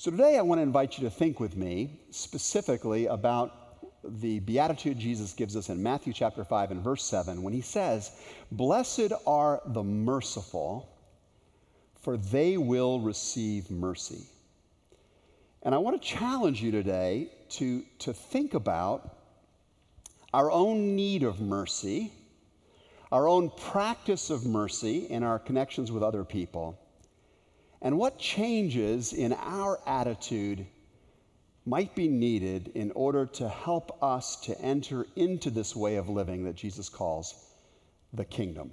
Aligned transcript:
So 0.00 0.12
today 0.12 0.38
I 0.38 0.42
want 0.42 0.60
to 0.60 0.62
invite 0.62 0.96
you 0.96 1.02
to 1.02 1.10
think 1.10 1.40
with 1.40 1.56
me 1.56 1.98
specifically 2.12 3.06
about 3.06 3.82
the 4.04 4.38
beatitude 4.38 4.96
Jesus 4.96 5.32
gives 5.32 5.56
us 5.56 5.70
in 5.70 5.82
Matthew 5.82 6.12
chapter 6.12 6.44
5 6.44 6.70
and 6.70 6.80
verse 6.80 7.02
7 7.02 7.42
when 7.42 7.52
he 7.52 7.62
says, 7.62 8.12
Blessed 8.52 9.12
are 9.26 9.60
the 9.66 9.82
merciful, 9.82 10.88
for 12.00 12.16
they 12.16 12.56
will 12.56 13.00
receive 13.00 13.72
mercy. 13.72 14.22
And 15.64 15.74
I 15.74 15.78
want 15.78 16.00
to 16.00 16.08
challenge 16.08 16.62
you 16.62 16.70
today 16.70 17.32
to, 17.56 17.82
to 17.98 18.12
think 18.14 18.54
about 18.54 19.16
our 20.32 20.48
own 20.48 20.94
need 20.94 21.24
of 21.24 21.40
mercy, 21.40 22.12
our 23.10 23.26
own 23.26 23.50
practice 23.50 24.30
of 24.30 24.46
mercy 24.46 25.06
in 25.10 25.24
our 25.24 25.40
connections 25.40 25.90
with 25.90 26.04
other 26.04 26.22
people, 26.22 26.78
and 27.80 27.96
what 27.98 28.18
changes 28.18 29.12
in 29.12 29.32
our 29.32 29.78
attitude 29.86 30.66
might 31.64 31.94
be 31.94 32.08
needed 32.08 32.72
in 32.74 32.90
order 32.92 33.26
to 33.26 33.48
help 33.48 34.02
us 34.02 34.36
to 34.40 34.58
enter 34.60 35.06
into 35.16 35.50
this 35.50 35.76
way 35.76 35.96
of 35.96 36.08
living 36.08 36.44
that 36.44 36.56
Jesus 36.56 36.88
calls 36.88 37.46
the 38.12 38.24
kingdom. 38.24 38.70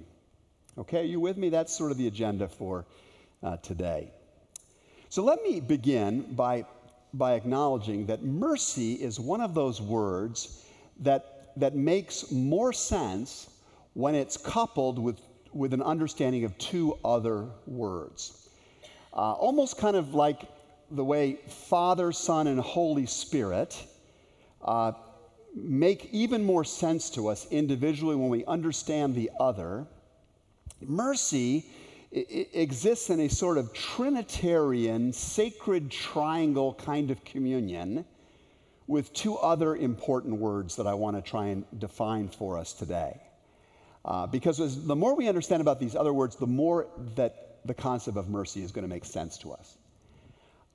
Okay, 0.78 1.00
are 1.00 1.04
you 1.04 1.20
with 1.20 1.36
me? 1.36 1.50
That's 1.50 1.76
sort 1.76 1.90
of 1.90 1.98
the 1.98 2.06
agenda 2.06 2.48
for 2.48 2.86
uh, 3.42 3.58
today. 3.58 4.10
So 5.08 5.22
let 5.22 5.42
me 5.42 5.60
begin 5.60 6.34
by, 6.34 6.64
by 7.14 7.34
acknowledging 7.34 8.06
that 8.06 8.22
mercy 8.22 8.94
is 8.94 9.20
one 9.20 9.40
of 9.40 9.54
those 9.54 9.80
words 9.80 10.64
that, 11.00 11.52
that 11.56 11.74
makes 11.76 12.30
more 12.30 12.72
sense 12.72 13.48
when 13.92 14.14
it's 14.14 14.36
coupled 14.36 14.98
with, 14.98 15.20
with 15.52 15.72
an 15.72 15.82
understanding 15.82 16.44
of 16.44 16.56
two 16.58 16.98
other 17.04 17.46
words. 17.66 18.45
Uh, 19.16 19.32
almost 19.32 19.78
kind 19.78 19.96
of 19.96 20.14
like 20.14 20.42
the 20.90 21.02
way 21.02 21.38
Father, 21.48 22.12
Son, 22.12 22.46
and 22.46 22.60
Holy 22.60 23.06
Spirit 23.06 23.82
uh, 24.62 24.92
make 25.54 26.10
even 26.12 26.44
more 26.44 26.64
sense 26.64 27.08
to 27.08 27.28
us 27.28 27.46
individually 27.50 28.14
when 28.14 28.28
we 28.28 28.44
understand 28.44 29.14
the 29.14 29.30
other. 29.40 29.86
Mercy 30.82 31.64
exists 32.12 33.08
in 33.08 33.20
a 33.20 33.28
sort 33.28 33.56
of 33.56 33.72
Trinitarian, 33.72 35.14
sacred 35.14 35.90
triangle 35.90 36.74
kind 36.74 37.10
of 37.10 37.24
communion 37.24 38.04
with 38.86 39.14
two 39.14 39.36
other 39.38 39.76
important 39.76 40.36
words 40.36 40.76
that 40.76 40.86
I 40.86 40.92
want 40.92 41.16
to 41.16 41.22
try 41.22 41.46
and 41.46 41.64
define 41.78 42.28
for 42.28 42.58
us 42.58 42.74
today. 42.74 43.18
Uh, 44.04 44.26
because 44.26 44.60
as, 44.60 44.86
the 44.86 44.94
more 44.94 45.16
we 45.16 45.26
understand 45.26 45.62
about 45.62 45.80
these 45.80 45.96
other 45.96 46.12
words, 46.12 46.36
the 46.36 46.46
more 46.46 46.86
that 47.16 47.45
the 47.66 47.74
concept 47.74 48.16
of 48.16 48.28
mercy 48.28 48.62
is 48.62 48.72
going 48.72 48.84
to 48.84 48.88
make 48.88 49.04
sense 49.04 49.38
to 49.38 49.52
us. 49.52 49.78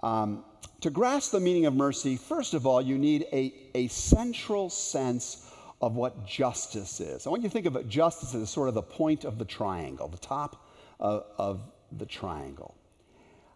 Um, 0.04 0.44
to 0.82 0.90
grasp 0.90 1.32
the 1.32 1.40
meaning 1.40 1.66
of 1.66 1.76
mercy, 1.76 2.18
first 2.18 2.54
of 2.54 2.66
all, 2.66 2.82
you 2.82 2.98
need 2.98 3.26
a, 3.32 3.54
a 3.76 3.88
central 3.88 4.70
sense 4.70 5.48
of 5.82 5.96
what 5.96 6.26
justice 6.26 7.00
is. 7.00 7.26
I 7.26 7.30
want 7.30 7.44
you 7.44 7.50
to 7.50 7.54
think 7.54 7.66
of 7.66 7.88
justice 7.88 8.34
as 8.36 8.50
sort 8.50 8.68
of 8.68 8.76
the 8.76 8.82
point 8.82 9.26
of 9.26 9.38
the 9.38 9.46
triangle, 9.46 10.08
the 10.08 10.18
top 10.18 10.66
of, 11.00 11.26
of 11.38 11.62
the 11.92 12.06
triangle. 12.06 12.76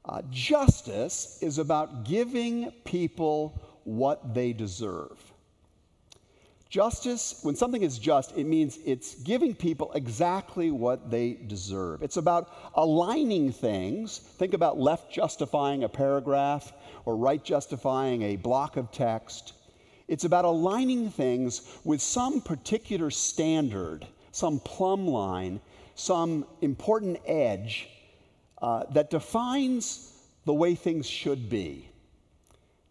Uh, 0.08 0.22
justice 0.30 1.40
is 1.42 1.58
about 1.58 2.04
giving 2.04 2.72
people 2.84 3.60
what 3.86 4.34
they 4.34 4.54
deserve. 4.54 5.20
Justice, 6.70 7.40
when 7.44 7.56
something 7.56 7.84
is 7.84 8.00
just, 8.00 8.36
it 8.36 8.46
means 8.46 8.80
it's 8.86 9.16
giving 9.16 9.54
people 9.54 9.92
exactly 9.94 10.72
what 10.72 11.12
they 11.12 11.34
deserve. 11.34 12.02
It's 12.02 12.18
about 12.18 12.52
aligning 12.74 13.52
things. 13.52 14.18
Think 14.18 14.54
about 14.54 14.80
left 14.80 15.14
justifying 15.14 15.84
a 15.84 15.90
paragraph 15.90 16.74
or 17.06 17.16
right 17.16 17.44
justifying 17.44 18.24
a 18.24 18.36
block 18.36 18.78
of 18.78 18.92
text. 18.92 19.54
It's 20.08 20.24
about 20.24 20.46
aligning 20.46 21.12
things 21.12 21.62
with 21.84 22.02
some 22.02 22.42
particular 22.42 23.10
standard, 23.12 24.06
some 24.32 24.60
plumb 24.60 25.08
line, 25.08 25.62
some 25.96 26.46
important 26.62 27.20
edge 27.26 27.88
uh, 28.62 28.84
that 28.92 29.10
defines 29.10 30.12
the 30.46 30.54
way 30.54 30.76
things 30.76 31.08
should 31.08 31.50
be, 31.50 31.88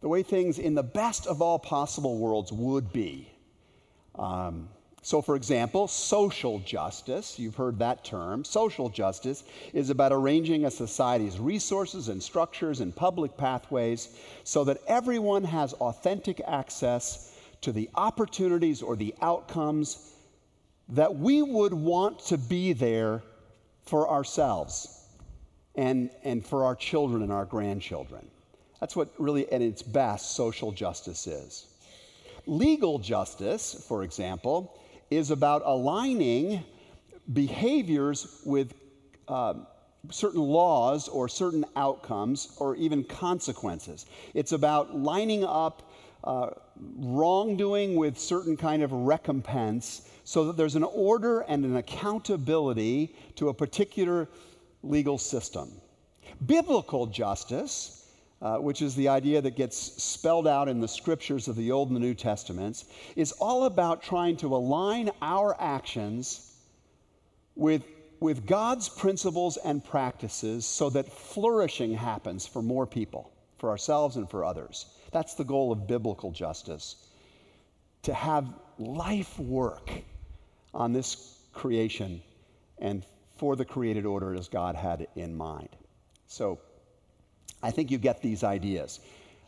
the 0.01 0.09
way 0.09 0.23
things 0.23 0.59
in 0.59 0.75
the 0.75 0.83
best 0.83 1.27
of 1.27 1.43
all 1.43 1.59
possible 1.59 2.19
worlds 2.19 2.53
would 2.53 2.93
be. 2.93 3.31
Um, 4.19 4.69
so, 5.05 5.21
for 5.21 5.37
example, 5.37 5.87
social 5.87 6.61
justice, 6.61 7.39
you've 7.39 7.57
heard 7.57 7.79
that 7.81 8.05
term. 8.05 8.43
Social 8.43 8.89
justice 8.89 9.45
is 9.75 9.91
about 9.91 10.13
arranging 10.13 10.65
a 10.65 10.71
society's 10.71 11.39
resources 11.39 12.09
and 12.09 12.23
structures 12.23 12.81
and 12.81 12.97
public 12.97 13.37
pathways 13.37 14.17
so 14.45 14.65
that 14.65 14.79
everyone 14.87 15.45
has 15.45 15.75
authentic 15.75 16.41
access 16.47 17.37
to 17.61 17.71
the 17.71 17.91
opportunities 17.95 18.81
or 18.81 18.97
the 18.97 19.15
outcomes 19.21 20.13
that 20.89 21.15
we 21.15 21.43
would 21.43 21.75
want 21.75 22.19
to 22.21 22.39
be 22.39 22.73
there 22.73 23.23
for 23.85 24.09
ourselves 24.09 25.07
and, 25.75 26.09
and 26.23 26.47
for 26.47 26.65
our 26.65 26.75
children 26.75 27.23
and 27.23 27.31
our 27.31 27.45
grandchildren. 27.45 28.27
That's 28.81 28.97
what 28.97 29.09
really, 29.19 29.51
at 29.53 29.61
its 29.61 29.83
best, 29.83 30.35
social 30.35 30.73
justice 30.73 31.27
is. 31.27 31.74
Legal 32.47 32.99
justice, 32.99 33.85
for 33.89 34.03
example, 34.03 34.79
is 35.11 35.31
about 35.31 35.63
aligning 35.65 36.63
behaviors 37.33 38.43
with 38.45 38.75
uh, 39.29 39.55
certain 40.11 40.41
laws 40.41 41.09
or 41.09 41.29
certain 41.29 41.65
outcomes 41.77 42.55
or 42.59 42.77
even 42.77 43.03
consequences. 43.05 44.07
It's 44.35 44.53
about 44.53 44.95
lining 44.95 45.45
up 45.45 45.91
uh, 46.23 46.51
wrongdoing 46.97 47.97
with 47.97 48.19
certain 48.19 48.57
kind 48.57 48.83
of 48.83 48.93
recompense 48.93 50.09
so 50.25 50.47
that 50.47 50.57
there's 50.57 50.75
an 50.75 50.85
order 50.85 51.41
and 51.41 51.65
an 51.65 51.77
accountability 51.77 53.15
to 53.37 53.49
a 53.49 53.55
particular 53.55 54.29
legal 54.83 55.19
system. 55.19 55.71
Biblical 56.47 57.07
justice 57.07 58.04
uh, 58.43 58.59
which 58.59 58.83
is 58.83 58.95
the 58.95 59.09
idea 59.09 59.41
that 59.41 59.57
gets 59.57 59.77
spelled 60.03 60.47
out 60.47 60.69
in 60.69 60.81
the 60.81 60.89
scriptures 60.89 61.49
of 61.49 61.57
the 61.57 61.71
Old 61.71 61.89
and 61.89 61.97
the 61.97 62.01
New 62.01 62.15
Testaments, 62.15 62.85
is 63.17 63.33
all 63.33 63.65
about 63.65 64.03
trying 64.03 64.37
to 64.39 64.55
align 64.55 65.11
our 65.23 65.57
actions 65.61 66.57
with, 67.55 67.85
with 68.21 68.47
God's 68.47 68.89
principles 68.89 69.57
and 69.57 69.85
practices 69.85 70.67
so 70.67 70.91
that 70.91 71.11
flourishing 71.11 71.95
happens 71.95 72.47
for 72.47 72.63
more 72.63 72.87
people, 72.87 73.33
for 73.59 73.71
ourselves 73.71 74.17
and 74.17 74.29
for 74.29 74.45
others. 74.45 74.87
That's 75.13 75.35
the 75.35 75.45
goal 75.45 75.73
of 75.73 75.87
biblical 75.87 76.31
justice 76.31 76.97
to 78.03 78.13
have 78.13 78.53
life 78.79 79.39
work 79.39 79.91
on 80.75 80.93
this 80.93 81.39
creation 81.53 82.21
and 82.79 83.07
for 83.37 83.57
the 83.57 83.65
created 83.65 84.05
order 84.05 84.35
as 84.35 84.49
God 84.49 84.75
had 84.75 85.01
it 85.01 85.11
in 85.17 85.35
mind. 85.35 85.69
So, 86.27 86.59
I 87.65 87.71
think 87.71 87.91
you 87.91 87.97
get 87.97 88.21
these 88.21 88.45
ideas. 88.45 89.01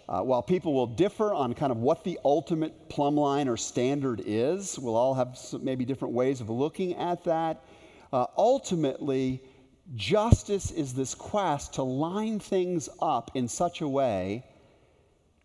Uh, 0.09 0.23
while 0.23 0.43
people 0.43 0.73
will 0.73 0.87
differ 0.87 1.35
on 1.35 1.53
kind 1.53 1.71
of 1.71 1.79
what 1.79 2.03
the 2.03 2.19
ultimate 2.25 2.89
plumb 2.89 3.17
line 3.17 3.47
or 3.47 3.59
standard 3.59 4.23
is, 4.25 4.79
we'll 4.79 4.97
all 4.97 5.13
have 5.13 5.37
some, 5.37 5.63
maybe 5.63 5.85
different 5.85 6.15
ways 6.15 6.41
of 6.41 6.49
looking 6.49 6.95
at 6.95 7.23
that. 7.25 7.63
Uh, 8.13 8.25
ultimately, 8.39 9.43
justice 9.97 10.71
is 10.71 10.95
this 10.95 11.15
quest 11.15 11.75
to 11.75 11.83
line 11.83 12.39
things 12.41 12.89
up 13.03 13.33
in 13.35 13.47
such 13.49 13.83
a 13.83 13.89
way 13.89 14.43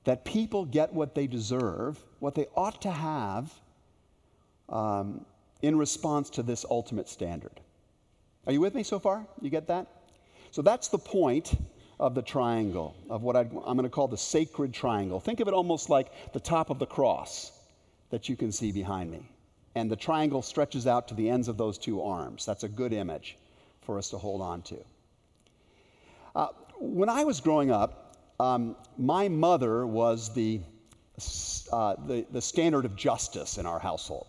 that 0.06 0.24
people 0.24 0.64
get 0.64 0.94
what 0.94 1.14
they 1.14 1.28
deserve, 1.28 2.02
what 2.20 2.36
they 2.36 2.46
ought 2.56 2.82
to 2.84 2.92
have 2.92 3.52
um, 4.70 5.26
in 5.62 5.78
response 5.78 6.30
to 6.30 6.42
this 6.42 6.66
ultimate 6.70 7.10
standard. 7.10 7.60
Are 8.48 8.54
you 8.54 8.62
with 8.62 8.76
me 8.76 8.84
so 8.84 8.98
far? 8.98 9.28
You 9.42 9.50
get 9.50 9.68
that? 9.68 9.88
So 10.52 10.62
that's 10.62 10.88
the 10.88 10.98
point 10.98 11.54
of 12.02 12.16
the 12.16 12.22
triangle, 12.22 12.96
of 13.12 13.22
what 13.22 13.36
i 13.36 13.42
am 13.42 13.50
going 13.50 13.84
to 13.84 13.90
call 13.90 14.08
the 14.08 14.18
sacred 14.18 14.74
triangle. 14.74 15.20
Think 15.20 15.40
of 15.40 15.48
it 15.48 15.54
almost 15.54 15.88
like 15.90 16.34
the 16.34 16.40
top 16.40 16.72
of 16.72 16.80
the 16.80 16.86
cross 16.88 17.52
that 18.10 18.28
you 18.28 18.36
can 18.36 18.52
see 18.52 18.72
behind 18.72 19.12
me. 19.12 19.22
And 19.76 19.90
the 19.90 19.96
triangle 19.96 20.42
stretches 20.42 20.88
out 20.88 21.08
to 21.10 21.14
the 21.14 21.30
ends 21.30 21.48
of 21.48 21.58
those 21.58 21.78
two 21.78 22.02
arms. 22.02 22.44
That's 22.44 22.64
a 22.64 22.68
good 22.68 22.92
image 22.92 23.38
for 23.84 24.00
us 24.00 24.10
to 24.10 24.18
hold 24.18 24.42
on 24.42 24.64
to. 24.64 24.78
Uh, 26.36 26.48
when 26.80 27.08
I 27.08 27.24
was 27.24 27.40
growing 27.40 27.72
up, 27.72 28.18
um, 28.40 28.76
my 28.98 29.30
mother 29.30 29.86
was 29.86 30.34
the, 30.34 30.60
uh, 31.72 31.96
the, 32.08 32.26
the, 32.32 32.42
standard 32.42 32.86
of 32.86 32.96
justice 32.96 33.60
in 33.60 33.68
our 33.68 33.80
household. 33.80 34.26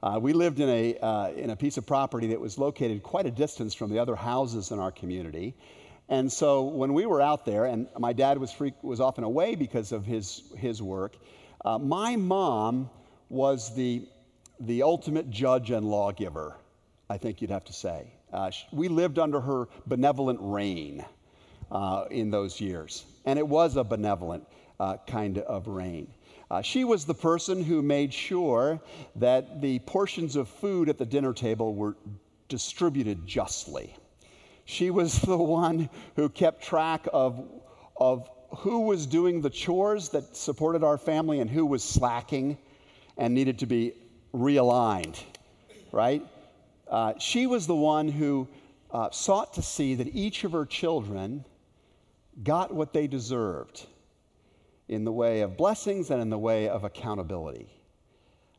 Uh, 0.00 0.18
we 0.22 0.32
lived 0.32 0.60
in 0.60 0.68
a, 0.68 0.96
uh, 0.98 1.30
in 1.30 1.50
a 1.50 1.56
piece 1.56 1.76
of 1.76 1.86
property 1.86 2.28
that 2.28 2.40
was 2.40 2.56
located 2.56 3.02
quite 3.02 3.26
a 3.26 3.30
distance 3.32 3.74
from 3.74 3.90
the 3.90 3.98
other 3.98 4.14
houses 4.14 4.70
in 4.70 4.78
our 4.78 4.92
community. 4.92 5.54
And 6.08 6.30
so 6.30 6.62
when 6.62 6.92
we 6.94 7.06
were 7.06 7.20
out 7.20 7.44
there, 7.46 7.64
and 7.66 7.88
my 7.98 8.12
dad 8.12 8.38
was, 8.38 8.52
free, 8.52 8.74
was 8.82 9.00
often 9.00 9.24
away 9.24 9.54
because 9.54 9.92
of 9.92 10.04
his, 10.04 10.42
his 10.56 10.82
work, 10.82 11.16
uh, 11.64 11.78
my 11.78 12.16
mom 12.16 12.90
was 13.30 13.74
the, 13.74 14.06
the 14.60 14.82
ultimate 14.82 15.30
judge 15.30 15.70
and 15.70 15.86
lawgiver, 15.86 16.56
I 17.08 17.18
think 17.18 17.40
you'd 17.40 17.50
have 17.50 17.64
to 17.64 17.72
say. 17.72 18.12
Uh, 18.32 18.50
we 18.72 18.88
lived 18.88 19.18
under 19.18 19.40
her 19.40 19.68
benevolent 19.86 20.38
reign. 20.42 21.04
uh, 21.70 22.04
in 22.10 22.30
those 22.30 22.60
years. 22.60 23.04
And 23.24 23.38
it 23.38 23.46
was 23.46 23.76
a 23.76 23.84
benevolent 23.84 24.46
uh, 24.80 24.96
kind 25.06 25.38
of 25.38 25.66
reign. 25.66 26.12
Uh, 26.50 26.62
she 26.62 26.84
was 26.84 27.04
the 27.04 27.14
person 27.14 27.62
who 27.62 27.82
made 27.82 28.12
sure 28.12 28.80
that 29.16 29.60
the 29.60 29.78
portions 29.80 30.36
of 30.36 30.48
food 30.48 30.88
at 30.88 30.98
the 30.98 31.06
dinner 31.06 31.32
table 31.32 31.74
were 31.74 31.96
distributed 32.48 33.26
justly. 33.26 33.94
She 34.64 34.90
was 34.90 35.20
the 35.20 35.36
one 35.36 35.88
who 36.16 36.28
kept 36.28 36.62
track 36.62 37.06
of, 37.12 37.44
of 37.96 38.28
who 38.58 38.80
was 38.80 39.06
doing 39.06 39.40
the 39.40 39.50
chores 39.50 40.10
that 40.10 40.36
supported 40.36 40.82
our 40.82 40.98
family 40.98 41.40
and 41.40 41.50
who 41.50 41.66
was 41.66 41.84
slacking 41.84 42.56
and 43.16 43.34
needed 43.34 43.58
to 43.60 43.66
be 43.66 43.94
realigned, 44.34 45.22
right? 45.92 46.22
Uh, 46.88 47.14
she 47.18 47.46
was 47.46 47.66
the 47.66 47.74
one 47.74 48.08
who 48.08 48.48
uh, 48.90 49.10
sought 49.10 49.54
to 49.54 49.62
see 49.62 49.94
that 49.96 50.14
each 50.14 50.44
of 50.44 50.52
her 50.52 50.64
children 50.64 51.44
got 52.42 52.74
what 52.74 52.92
they 52.92 53.06
deserved 53.06 53.86
in 54.88 55.04
the 55.04 55.12
way 55.12 55.40
of 55.40 55.56
blessings 55.56 56.10
and 56.10 56.20
in 56.20 56.30
the 56.30 56.38
way 56.38 56.68
of 56.68 56.84
accountability. 56.84 57.68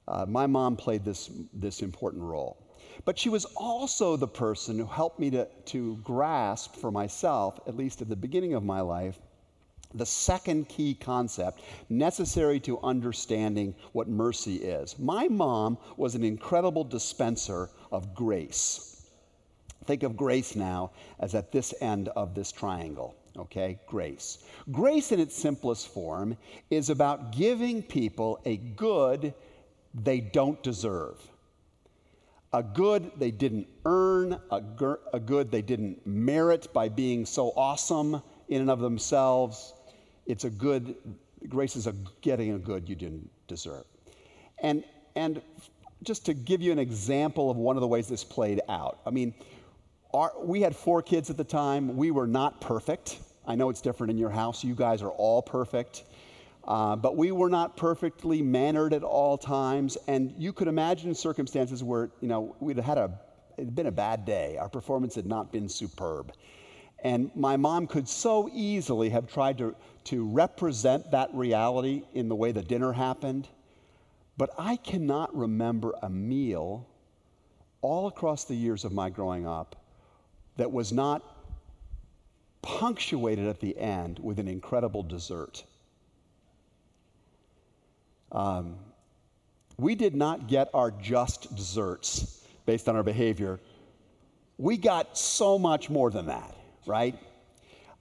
Uh, 0.08 0.26
my 0.28 0.46
mom 0.46 0.76
played 0.76 1.04
this, 1.04 1.30
this 1.54 1.82
important 1.82 2.24
role. 2.24 2.58
But 3.04 3.20
she 3.20 3.30
was 3.30 3.46
also 3.56 4.16
the 4.16 4.28
person 4.28 4.80
who 4.80 4.86
helped 4.86 5.20
me 5.20 5.30
to, 5.32 5.48
to 5.66 5.98
grasp 5.98 6.76
for 6.76 6.92
myself, 6.92 7.60
at 7.68 7.76
least 7.76 8.02
at 8.02 8.10
the 8.10 8.16
beginning 8.16 8.54
of 8.54 8.64
my 8.64 8.82
life, 8.82 9.20
the 9.94 10.06
second 10.06 10.70
key 10.70 10.94
concept 10.94 11.62
necessary 11.90 12.60
to 12.62 12.80
understanding 12.82 13.76
what 13.92 14.08
mercy 14.08 14.56
is. 14.58 14.98
My 15.00 15.28
mom 15.28 15.78
was 15.98 16.16
an 16.16 16.24
incredible 16.24 16.84
dispenser 16.84 17.70
of 17.92 18.14
grace. 18.14 19.10
Think 19.86 20.04
of 20.04 20.18
grace 20.18 20.56
now 20.56 20.92
as 21.20 21.36
at 21.36 21.52
this 21.52 21.74
end 21.82 22.10
of 22.10 22.34
this 22.36 22.52
triangle 22.52 23.16
okay? 23.38 23.80
Grace. 23.88 24.40
Grace, 24.72 25.12
in 25.12 25.20
its 25.20 25.36
simplest 25.36 25.90
form, 25.90 26.38
is 26.70 26.90
about 26.90 27.36
giving 27.36 27.84
people 27.84 28.40
a 28.46 28.58
good 28.58 29.34
they 29.94 30.20
don't 30.20 30.62
deserve. 30.64 31.18
A 32.56 32.64
good 32.64 33.12
they 33.18 33.32
didn't 33.32 33.68
earn, 33.84 34.40
a, 34.50 34.62
a 35.12 35.20
good 35.20 35.52
they 35.52 35.62
didn't 35.62 36.08
merit 36.08 36.72
by 36.72 36.88
being 36.88 37.26
so 37.26 37.52
awesome 37.58 38.22
in 38.48 38.62
and 38.62 38.72
of 38.72 38.80
themselves. 38.80 39.74
It's 40.26 40.46
a 40.46 40.50
good, 40.50 40.96
grace 41.50 41.76
is 41.76 41.86
a 41.86 41.94
getting 42.22 42.54
a 42.54 42.58
good 42.58 42.88
you 42.88 42.96
didn't 42.96 43.30
deserve. 43.50 43.84
And, 44.60 44.86
and 45.18 45.42
just 46.02 46.26
to 46.28 46.34
give 46.34 46.62
you 46.62 46.72
an 46.72 46.80
example 46.80 47.52
of 47.52 47.58
one 47.58 47.76
of 47.76 47.82
the 47.82 47.88
ways 47.88 48.08
this 48.08 48.24
played 48.24 48.62
out, 48.70 49.00
I 49.06 49.10
mean, 49.10 49.34
our, 50.14 50.32
we 50.42 50.62
had 50.62 50.74
four 50.74 51.02
kids 51.02 51.30
at 51.30 51.36
the 51.36 51.44
time. 51.44 51.98
We 51.98 52.10
were 52.12 52.26
not 52.26 52.62
perfect. 52.62 53.20
I 53.46 53.56
know 53.56 53.70
it's 53.70 53.82
different 53.82 54.12
in 54.12 54.18
your 54.18 54.30
house. 54.30 54.64
You 54.64 54.76
guys 54.76 55.02
are 55.02 55.12
all 55.12 55.42
perfect. 55.42 56.06
Uh, 56.68 56.96
but 56.96 57.16
we 57.16 57.32
were 57.32 57.50
not 57.50 57.78
perfectly 57.78 58.42
mannered 58.42 58.94
at 58.94 59.04
all 59.04 59.38
times. 59.38 59.98
And 60.08 60.34
you 60.38 60.52
could 60.52 60.68
imagine 60.68 61.14
circumstances 61.14 61.84
where, 61.84 62.10
you 62.22 62.28
know, 62.28 62.56
we'd 62.60 62.78
had 62.78 62.98
a, 62.98 63.12
it 63.58 63.66
had 63.66 63.76
been 63.76 63.88
a 63.88 63.92
bad 63.92 64.26
day. 64.26 64.58
Our 64.58 64.70
performance 64.70 65.16
had 65.16 65.28
not 65.28 65.52
been 65.52 65.70
superb. 65.70 66.34
And 67.04 67.30
my 67.36 67.56
mom 67.56 67.86
could 67.86 68.10
so 68.10 68.50
easily 68.52 69.10
have 69.10 69.28
tried 69.28 69.60
to, 69.60 69.76
to 70.06 70.26
represent 70.28 71.12
that 71.12 71.30
reality 71.34 72.04
in 72.14 72.30
the 72.30 72.36
way 72.36 72.52
the 72.52 72.64
dinner 72.64 72.94
happened. 72.94 73.48
But 74.38 74.50
I 74.58 74.76
cannot 74.78 75.36
remember 75.36 75.94
a 76.02 76.10
meal 76.10 76.88
all 77.82 78.08
across 78.08 78.46
the 78.46 78.56
years 78.56 78.84
of 78.86 78.92
my 78.92 79.12
growing 79.12 79.46
up 79.46 79.76
that 80.58 80.72
was 80.72 80.92
not 80.92 81.22
punctuated 82.64 83.46
at 83.46 83.60
the 83.60 83.78
end 83.78 84.18
with 84.20 84.40
an 84.40 84.48
incredible 84.48 85.04
dessert. 85.04 85.64
Um, 88.36 88.76
we 89.78 89.96
did 89.96 90.14
not 90.14 90.48
get 90.48 90.70
our 90.74 90.92
just 90.92 91.56
desserts 91.56 92.46
based 92.66 92.90
on 92.90 92.96
our 92.96 93.04
behavior. 93.04 93.60
We 94.58 94.78
got 94.78 95.18
so 95.18 95.58
much 95.58 95.90
more 95.90 96.12
than 96.12 96.28
that, 96.28 96.54
right? 96.86 97.18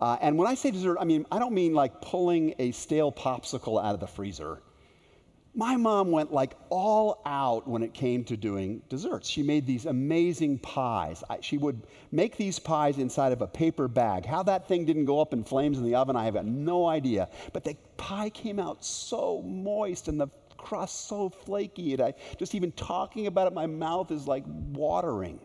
Uh, 0.01 0.19
and 0.21 0.37
when 0.37 0.49
I 0.49 0.55
say 0.55 0.73
dessert, 0.73 0.99
I 1.01 1.05
mean, 1.05 1.25
I 1.31 1.39
don't 1.39 1.55
mean 1.55 1.73
like 1.73 2.01
pulling 2.03 2.55
a 2.59 2.73
stale 2.73 3.13
popsicle 3.13 3.83
out 3.83 3.95
of 3.95 4.01
the 4.01 4.07
freezer 4.07 4.61
my 5.55 5.77
mom 5.77 6.11
went 6.11 6.33
like 6.33 6.57
all 6.69 7.23
out 7.25 7.69
when 7.69 7.83
it 7.83 7.95
came 7.95 8.25
to 8.25 8.37
doing 8.37 8.83
desserts. 8.89 9.29
She 9.29 9.43
made 9.43 9.67
these 9.67 9.87
amazing 9.87 10.59
pies. 10.59 11.23
I, 11.31 11.39
she 11.41 11.59
would 11.59 11.87
make 12.11 12.37
these 12.37 12.59
pies 12.59 12.99
inside 12.99 13.33
of 13.33 13.41
a 13.41 13.47
paper 13.47 13.87
bag. 13.87 14.27
How 14.27 14.43
that 14.45 14.67
thing 14.67 14.85
didn't 14.85 15.05
go 15.05 15.21
up 15.21 15.33
in 15.33 15.45
flames 15.45 15.79
in 15.79 15.85
the 15.85 15.95
oven, 15.95 16.17
I 16.17 16.25
have 16.25 16.45
no 16.45 16.87
idea. 16.87 17.29
But 17.53 17.63
the 17.63 17.77
pie 17.97 18.31
came 18.31 18.59
out 18.59 18.85
so 18.85 19.43
moist 19.43 20.09
and 20.09 20.21
the 20.21 20.29
crust 20.57 21.09
so 21.09 21.29
flaky. 21.29 21.93
And 21.93 22.03
I 22.03 22.15
just 22.39 22.55
even 22.55 22.73
talking 22.73 23.29
about 23.29 23.47
it, 23.47 23.53
my 23.53 23.67
mouth 23.67 24.11
is 24.11 24.27
like 24.27 24.45
watering. 24.47 25.39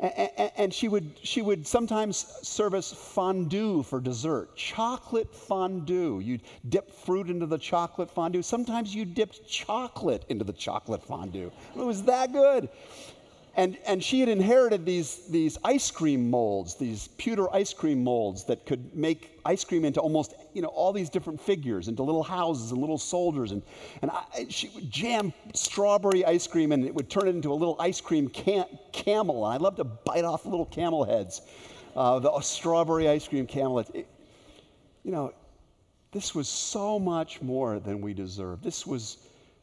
And, 0.00 0.72
she, 0.72 0.88
would, 0.88 1.18
she 1.22 1.42
would 1.42 1.66
sometimes 1.66 2.16
serve 2.40 2.72
us 2.72 2.90
fondue 2.90 3.82
for 3.82 4.00
dessert, 4.00 4.56
chocolate 4.56 5.34
fondue. 5.34 6.20
You'd 6.20 6.40
dip 6.70 6.90
fruit 6.90 7.28
into 7.28 7.44
the 7.44 7.58
chocolate 7.58 8.10
fondue. 8.10 8.40
Sometimes 8.40 8.94
you 8.94 9.04
dipped 9.04 9.46
chocolate 9.46 10.24
into 10.30 10.44
the 10.44 10.54
chocolate 10.54 11.04
fondue. 11.04 11.52
It 11.76 11.84
was 11.84 12.02
that 12.04 12.32
good. 12.32 12.70
And, 13.56 13.76
and 13.86 14.02
she 14.02 14.20
had 14.20 14.28
inherited 14.28 14.86
these, 14.86 15.26
these 15.28 15.58
ice 15.64 15.90
cream 15.90 16.30
molds, 16.30 16.76
these 16.76 17.08
pewter 17.18 17.52
ice 17.52 17.74
cream 17.74 18.04
molds 18.04 18.44
that 18.44 18.64
could 18.64 18.94
make 18.94 19.40
ice 19.44 19.64
cream 19.64 19.84
into 19.84 20.00
almost, 20.00 20.34
you 20.54 20.62
know, 20.62 20.68
all 20.68 20.92
these 20.92 21.10
different 21.10 21.40
figures, 21.40 21.88
into 21.88 22.02
little 22.02 22.22
houses 22.22 22.70
and 22.70 22.80
little 22.80 22.98
soldiers. 22.98 23.50
And, 23.50 23.62
and 24.02 24.10
I, 24.12 24.46
she 24.48 24.68
would 24.68 24.90
jam 24.90 25.32
strawberry 25.52 26.24
ice 26.24 26.46
cream 26.46 26.70
and 26.70 26.84
it 26.84 26.94
would 26.94 27.10
turn 27.10 27.26
it 27.26 27.34
into 27.34 27.52
a 27.52 27.54
little 27.54 27.76
ice 27.80 28.00
cream 28.00 28.28
cam- 28.28 28.78
camel. 28.92 29.44
And 29.44 29.54
I 29.54 29.56
love 29.56 29.76
to 29.76 29.84
bite 29.84 30.24
off 30.24 30.46
little 30.46 30.66
camel 30.66 31.04
heads, 31.04 31.42
uh, 31.96 32.20
the 32.20 32.40
strawberry 32.42 33.08
ice 33.08 33.26
cream 33.26 33.46
camel. 33.46 33.80
It, 33.80 34.06
you 35.02 35.10
know, 35.10 35.32
this 36.12 36.34
was 36.34 36.48
so 36.48 37.00
much 37.00 37.42
more 37.42 37.80
than 37.80 38.00
we 38.00 38.14
deserved. 38.14 38.62
This 38.62 38.86
was, 38.86 39.18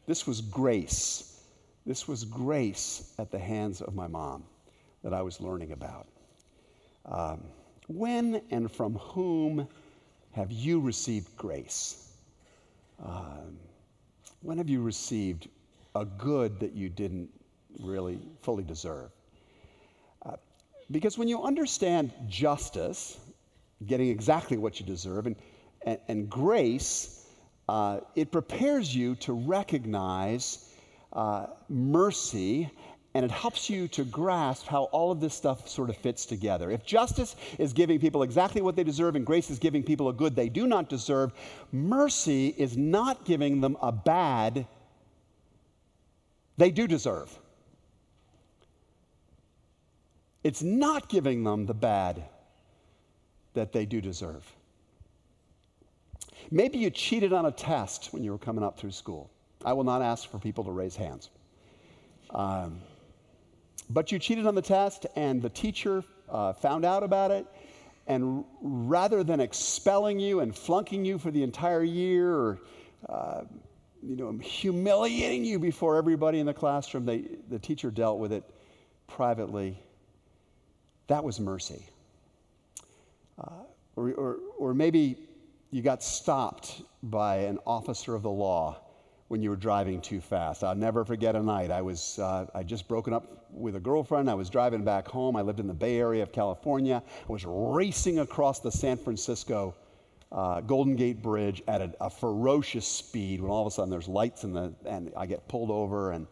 this 0.07 0.27
was 0.27 0.41
grace. 0.41 1.36
This 1.87 2.05
was 2.05 2.25
grace 2.25 3.13
at 3.17 3.31
the 3.31 3.39
hands 3.39 3.81
of 3.81 3.95
my 3.95 4.07
mom 4.07 4.43
that 5.05 5.13
I 5.13 5.21
was 5.21 5.39
learning 5.39 5.71
about. 5.71 6.05
Um, 7.05 7.45
when 7.87 8.41
and 8.51 8.69
from 8.69 8.95
whom 8.95 9.69
have 10.33 10.51
you 10.51 10.81
received 10.81 11.37
grace? 11.37 12.11
Um, 13.01 13.57
when 14.41 14.57
have 14.57 14.67
you 14.67 14.81
received 14.81 15.47
a 15.95 16.03
good 16.03 16.59
that 16.59 16.73
you 16.73 16.89
didn't 16.89 17.29
really 17.79 18.19
fully 18.41 18.65
deserve? 18.65 19.09
Uh, 20.25 20.35
because 20.91 21.17
when 21.17 21.29
you 21.29 21.41
understand 21.41 22.11
justice, 22.27 23.17
getting 23.85 24.09
exactly 24.09 24.57
what 24.57 24.77
you 24.81 24.85
deserve, 24.85 25.25
and, 25.25 25.37
and, 25.83 25.99
and 26.09 26.29
grace, 26.29 27.27
uh, 27.69 28.01
it 28.13 28.29
prepares 28.29 28.94
you 28.94 29.15
to 29.15 29.31
recognize 29.31 30.73
uh, 31.14 31.47
mercy 31.69 32.69
and 33.14 33.26
it 33.26 33.31
helps 33.31 33.68
you 33.68 33.87
to 33.87 34.04
grasp 34.04 34.68
how 34.68 34.83
all 34.85 35.11
of 35.11 35.19
this 35.19 35.33
stuff 35.33 35.68
sort 35.68 35.90
of 35.90 35.97
fits 35.97 36.23
together. 36.23 36.69
If 36.69 36.85
justice 36.85 37.35
is 37.57 37.73
giving 37.73 37.99
people 37.99 38.21
exactly 38.21 38.61
what 38.61 38.76
they 38.76 38.83
deserve 38.83 39.16
and 39.16 39.26
grace 39.26 39.49
is 39.49 39.57
giving 39.57 39.81
people 39.81 40.09
a 40.09 40.14
good 40.14 40.35
they 40.35 40.49
do 40.49 40.68
not 40.68 40.87
deserve, 40.87 41.31
mercy 41.71 42.54
is 42.57 42.78
not 42.78 43.26
giving 43.26 43.59
them 43.59 43.76
a 43.81 43.92
bad 43.92 44.68
they 46.57 46.69
do 46.69 46.87
deserve. 46.87 47.35
It's 50.44 50.61
not 50.61 51.09
giving 51.09 51.44
them 51.44 51.66
the 51.66 51.73
bad 51.73 52.23
that 53.54 53.73
they 53.73 53.85
do 53.85 53.99
deserve. 53.99 54.45
Maybe 56.52 56.78
you 56.78 56.90
cheated 56.90 57.33
on 57.33 57.45
a 57.45 57.52
test 57.52 58.14
when 58.14 58.23
you 58.23 58.31
were 58.31 58.37
coming 58.37 58.64
up 58.64 58.78
through 58.78 58.92
school. 58.92 59.31
I 59.68 59.74
will 59.74 59.83
not 59.83 60.02
ask 60.02 60.31
for 60.31 60.40
people 60.40 60.64
to 60.64 60.71
raise 60.71 60.95
hands. 60.95 61.30
Um, 62.33 62.80
but 63.90 64.14
you 64.14 64.18
cheated 64.18 64.47
on 64.47 64.56
the 64.56 64.62
test, 64.62 65.06
and 65.18 65.42
the 65.42 65.50
teacher 65.50 66.06
uh, 66.30 66.54
found 66.54 66.86
out 66.86 67.04
about 67.04 67.31
it. 67.31 67.45
And 68.07 68.45
rather 68.62 69.26
than 69.26 69.42
expelling 69.42 70.21
you 70.21 70.40
and 70.40 70.56
flunking 70.56 71.04
you 71.04 71.18
for 71.18 71.31
the 71.31 71.44
entire 71.44 71.83
year 71.83 72.33
or 72.33 72.59
uh, 73.09 73.42
you 74.02 74.16
know, 74.16 74.31
humiliating 74.38 75.44
you 75.44 75.59
before 75.59 75.97
everybody 75.97 76.40
in 76.40 76.45
the 76.45 76.54
classroom, 76.54 77.06
they, 77.06 77.26
the 77.50 77.59
teacher 77.59 77.92
dealt 77.92 78.19
with 78.19 78.31
it 78.31 78.50
privately. 79.06 79.78
That 81.07 81.26
was 81.26 81.42
mercy. 81.42 81.86
Uh, 83.38 83.50
or, 83.97 84.12
or, 84.12 84.38
or 84.57 84.74
maybe 84.74 85.18
you 85.71 85.81
got 85.81 86.02
stopped 86.02 86.83
by 87.04 87.40
an 87.40 87.59
officer 87.68 88.16
of 88.16 88.24
the 88.24 88.30
law 88.30 88.80
when 89.27 89.41
you 89.41 89.49
were 89.49 89.57
driving 89.57 90.01
too 90.01 90.21
fast. 90.21 90.63
I'll 90.63 90.75
never 90.75 91.03
forget 91.03 91.35
a 91.35 91.43
night. 91.43 91.71
I 91.71 91.81
was 91.81 92.19
uh, 92.19 92.45
I 92.53 92.63
just 92.63 92.87
broken 92.87 93.13
up 93.13 93.47
with 93.51 93.75
a 93.75 93.79
girlfriend. 93.79 94.29
I 94.29 94.35
was 94.35 94.49
driving 94.49 94.83
back 94.83 95.07
home. 95.07 95.35
I 95.35 95.41
lived 95.41 95.59
in 95.59 95.67
the 95.67 95.73
Bay 95.73 95.97
Area 95.97 96.23
of 96.23 96.31
California. 96.31 97.03
I 97.05 97.31
was 97.31 97.45
racing 97.45 98.19
across 98.19 98.59
the 98.59 98.71
San 98.71 98.97
Francisco 98.97 99.75
uh, 100.31 100.61
Golden 100.61 100.95
Gate 100.95 101.21
Bridge 101.21 101.63
at 101.67 101.81
a, 101.81 101.93
a, 102.01 102.09
ferocious 102.09 102.85
speed 102.85 103.41
when 103.41 103.49
all 103.49 103.61
of 103.61 103.67
a 103.67 103.71
sudden 103.71 103.89
there's 103.89 104.09
lights 104.09 104.43
in 104.43 104.53
the 104.53 104.73
and 104.85 105.11
I 105.15 105.25
get 105.25 105.47
pulled 105.47 105.71
over 105.71 106.11
and 106.11 106.27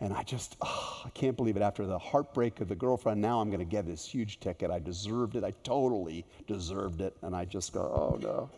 and 0.00 0.12
I 0.12 0.22
just 0.22 0.56
oh, 0.60 1.02
I 1.04 1.10
can't 1.10 1.36
believe 1.36 1.56
it 1.56 1.62
after 1.62 1.84
the 1.84 1.98
heartbreak 1.98 2.60
of 2.60 2.68
the 2.68 2.76
girlfriend 2.76 3.20
now 3.20 3.40
I'm 3.40 3.48
going 3.48 3.58
to 3.58 3.64
get 3.64 3.86
this 3.86 4.06
huge 4.06 4.38
ticket 4.38 4.70
I 4.70 4.78
deserved 4.78 5.34
it 5.34 5.42
I 5.42 5.52
totally 5.64 6.24
deserved 6.46 7.00
it 7.00 7.16
and 7.22 7.34
I 7.34 7.44
just 7.44 7.72
go 7.72 7.80
oh 7.80 8.18
no 8.22 8.50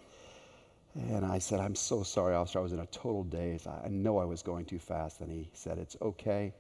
and 0.94 1.24
I 1.24 1.38
said, 1.38 1.60
I'm 1.60 1.74
so 1.74 2.02
sorry, 2.02 2.34
officer. 2.34 2.58
I 2.58 2.62
was 2.62 2.72
in 2.72 2.80
a 2.80 2.86
total 2.86 3.24
daze. 3.24 3.66
I 3.66 3.88
know 3.88 4.18
I 4.18 4.24
was 4.24 4.42
going 4.42 4.66
too 4.66 4.78
fast. 4.78 5.20
And 5.20 5.30
he 5.30 5.48
said, 5.54 5.78
It's 5.78 5.96
okay. 6.02 6.52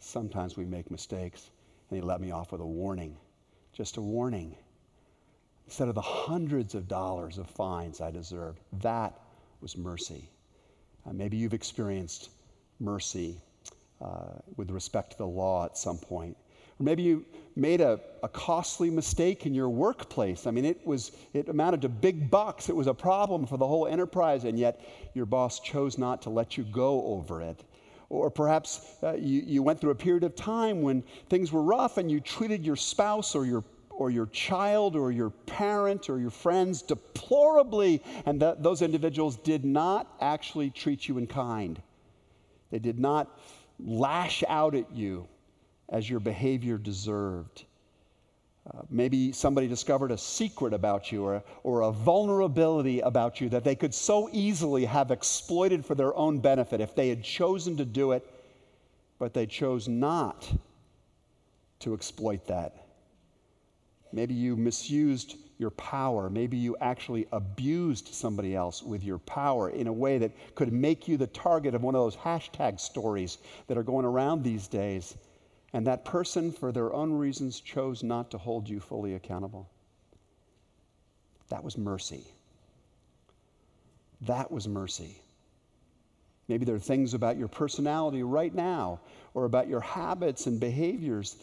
Sometimes 0.00 0.56
we 0.56 0.64
make 0.64 0.90
mistakes. 0.90 1.50
And 1.90 1.96
he 1.98 2.02
let 2.02 2.20
me 2.20 2.30
off 2.30 2.52
with 2.52 2.60
a 2.60 2.66
warning, 2.66 3.16
just 3.72 3.96
a 3.96 4.00
warning. 4.00 4.56
Instead 5.66 5.88
of 5.88 5.94
the 5.94 6.00
hundreds 6.00 6.74
of 6.74 6.88
dollars 6.88 7.38
of 7.38 7.48
fines 7.48 8.00
I 8.00 8.10
deserved, 8.10 8.58
that 8.80 9.18
was 9.60 9.76
mercy. 9.76 10.28
Uh, 11.06 11.12
maybe 11.12 11.36
you've 11.36 11.54
experienced 11.54 12.30
mercy 12.80 13.36
uh, 14.00 14.38
with 14.56 14.70
respect 14.70 15.12
to 15.12 15.18
the 15.18 15.26
law 15.26 15.64
at 15.64 15.76
some 15.76 15.98
point. 15.98 16.36
Or 16.78 16.84
maybe 16.84 17.02
you 17.02 17.24
made 17.56 17.80
a, 17.80 18.00
a 18.22 18.28
costly 18.28 18.88
mistake 18.88 19.44
in 19.46 19.54
your 19.54 19.68
workplace. 19.68 20.46
I 20.46 20.50
mean, 20.50 20.64
it, 20.64 20.86
was, 20.86 21.12
it 21.32 21.48
amounted 21.48 21.82
to 21.82 21.88
big 21.88 22.30
bucks. 22.30 22.68
It 22.68 22.76
was 22.76 22.86
a 22.86 22.94
problem 22.94 23.46
for 23.46 23.56
the 23.56 23.66
whole 23.66 23.86
enterprise, 23.86 24.44
and 24.44 24.58
yet 24.58 24.80
your 25.14 25.26
boss 25.26 25.60
chose 25.60 25.98
not 25.98 26.22
to 26.22 26.30
let 26.30 26.56
you 26.56 26.64
go 26.64 27.04
over 27.06 27.42
it. 27.42 27.64
Or 28.10 28.30
perhaps 28.30 28.96
uh, 29.02 29.14
you, 29.14 29.42
you 29.44 29.62
went 29.62 29.80
through 29.80 29.90
a 29.90 29.96
period 29.96 30.24
of 30.24 30.34
time 30.34 30.82
when 30.82 31.02
things 31.28 31.52
were 31.52 31.62
rough 31.62 31.98
and 31.98 32.10
you 32.10 32.20
treated 32.20 32.64
your 32.64 32.76
spouse 32.76 33.34
or 33.34 33.44
your 33.44 33.64
or 33.90 34.10
your 34.10 34.26
child 34.26 34.94
or 34.94 35.10
your 35.10 35.30
parent 35.30 36.08
or 36.08 36.20
your 36.20 36.30
friends 36.30 36.82
deplorably, 36.82 38.00
and 38.26 38.40
those 38.60 38.80
individuals 38.80 39.36
did 39.38 39.64
not 39.64 40.14
actually 40.20 40.70
treat 40.70 41.08
you 41.08 41.18
in 41.18 41.26
kind. 41.26 41.82
They 42.70 42.78
did 42.78 43.00
not 43.00 43.36
lash 43.80 44.44
out 44.48 44.76
at 44.76 44.92
you 44.92 45.26
as 45.88 46.08
your 46.08 46.20
behavior 46.20 46.78
deserved. 46.78 47.64
Uh, 48.68 48.82
maybe 48.90 49.32
somebody 49.32 49.66
discovered 49.66 50.10
a 50.10 50.18
secret 50.18 50.74
about 50.74 51.10
you 51.10 51.24
or, 51.24 51.42
or 51.62 51.82
a 51.82 51.92
vulnerability 51.92 53.00
about 53.00 53.40
you 53.40 53.48
that 53.48 53.64
they 53.64 53.74
could 53.74 53.94
so 53.94 54.28
easily 54.30 54.84
have 54.84 55.10
exploited 55.10 55.86
for 55.86 55.94
their 55.94 56.14
own 56.14 56.38
benefit 56.38 56.80
if 56.80 56.94
they 56.94 57.08
had 57.08 57.22
chosen 57.22 57.78
to 57.78 57.84
do 57.84 58.12
it, 58.12 58.22
but 59.18 59.32
they 59.32 59.46
chose 59.46 59.88
not 59.88 60.50
to 61.78 61.94
exploit 61.94 62.46
that. 62.46 62.84
Maybe 64.12 64.34
you 64.34 64.56
misused 64.56 65.36
your 65.58 65.70
power. 65.70 66.28
Maybe 66.28 66.56
you 66.56 66.76
actually 66.80 67.26
abused 67.32 68.08
somebody 68.08 68.54
else 68.54 68.82
with 68.82 69.02
your 69.02 69.18
power 69.18 69.70
in 69.70 69.86
a 69.86 69.92
way 69.92 70.18
that 70.18 70.32
could 70.54 70.72
make 70.72 71.08
you 71.08 71.16
the 71.16 71.26
target 71.26 71.74
of 71.74 71.82
one 71.82 71.94
of 71.94 72.02
those 72.02 72.16
hashtag 72.16 72.78
stories 72.78 73.38
that 73.66 73.78
are 73.78 73.82
going 73.82 74.04
around 74.04 74.44
these 74.44 74.68
days 74.68 75.16
and 75.72 75.86
that 75.86 76.04
person, 76.04 76.50
for 76.50 76.72
their 76.72 76.92
own 76.92 77.12
reasons, 77.12 77.60
chose 77.60 78.02
not 78.02 78.30
to 78.30 78.38
hold 78.38 78.68
you 78.68 78.80
fully 78.80 79.14
accountable. 79.14 79.68
That 81.50 81.62
was 81.62 81.76
mercy. 81.76 82.24
That 84.22 84.50
was 84.50 84.66
mercy. 84.66 85.20
Maybe 86.48 86.64
there 86.64 86.74
are 86.74 86.80
things 86.80 87.12
about 87.12 87.36
your 87.36 87.48
personality 87.48 88.22
right 88.22 88.54
now 88.54 89.00
or 89.34 89.44
about 89.44 89.68
your 89.68 89.80
habits 89.80 90.46
and 90.46 90.58
behaviors 90.58 91.36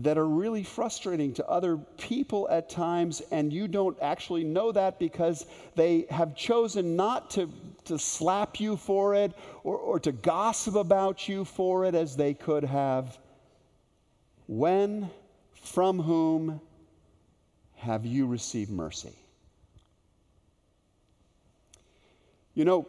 that 0.00 0.18
are 0.18 0.26
really 0.26 0.62
frustrating 0.62 1.32
to 1.34 1.46
other 1.46 1.78
people 1.98 2.46
at 2.50 2.68
times, 2.68 3.22
and 3.30 3.52
you 3.52 3.68
don't 3.68 3.96
actually 4.02 4.44
know 4.44 4.70
that 4.72 4.98
because 4.98 5.46
they 5.76 6.06
have 6.10 6.34
chosen 6.34 6.96
not 6.96 7.30
to, 7.30 7.50
to 7.84 7.98
slap 7.98 8.60
you 8.60 8.76
for 8.76 9.14
it 9.14 9.32
or, 9.64 9.76
or 9.76 10.00
to 10.00 10.12
gossip 10.12 10.74
about 10.74 11.26
you 11.28 11.44
for 11.44 11.86
it 11.86 11.94
as 11.94 12.16
they 12.16 12.34
could 12.34 12.64
have. 12.64 13.18
When, 14.48 15.10
from 15.62 16.00
whom 16.00 16.62
have 17.76 18.06
you 18.06 18.26
received 18.26 18.70
mercy? 18.70 19.12
You 22.54 22.64
know, 22.64 22.88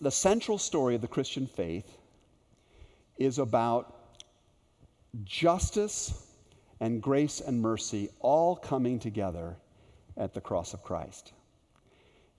the 0.00 0.10
central 0.10 0.58
story 0.58 0.96
of 0.96 1.00
the 1.00 1.08
Christian 1.08 1.46
faith 1.46 1.96
is 3.16 3.38
about 3.38 3.94
justice 5.24 6.26
and 6.80 7.00
grace 7.00 7.40
and 7.40 7.62
mercy 7.62 8.10
all 8.18 8.56
coming 8.56 8.98
together 8.98 9.56
at 10.16 10.34
the 10.34 10.40
cross 10.40 10.74
of 10.74 10.82
Christ. 10.82 11.32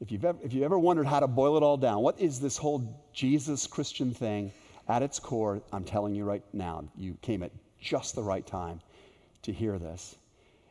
If 0.02 0.12
you've, 0.12 0.26
ever, 0.26 0.38
if 0.44 0.54
you've 0.54 0.66
ever 0.66 0.78
wondered 0.78 1.08
how 1.08 1.22
to 1.22 1.28
boil 1.28 1.56
it 1.56 1.64
all 1.64 1.78
down, 1.78 2.02
what 2.02 2.20
is 2.20 2.42
this 2.42 2.58
whole 2.58 3.10
Jesus 3.14 3.66
Christian 3.66 4.14
thing? 4.14 4.52
At 4.90 5.02
its 5.02 5.18
core, 5.18 5.62
I'm 5.72 5.86
telling 5.86 6.14
you 6.14 6.26
right 6.26 6.44
now, 6.54 6.84
you 6.96 7.18
came 7.22 7.42
at 7.42 7.52
just 7.80 8.16
the 8.16 8.24
right 8.24 8.46
time 8.46 8.82
to 9.44 9.52
hear 9.52 9.78
this. 9.78 10.16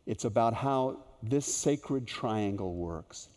It's 0.07 0.25
about 0.25 0.55
how 0.55 0.99
this 1.23 1.53
sacred 1.53 2.07
triangle 2.07 2.75
works. 2.75 3.29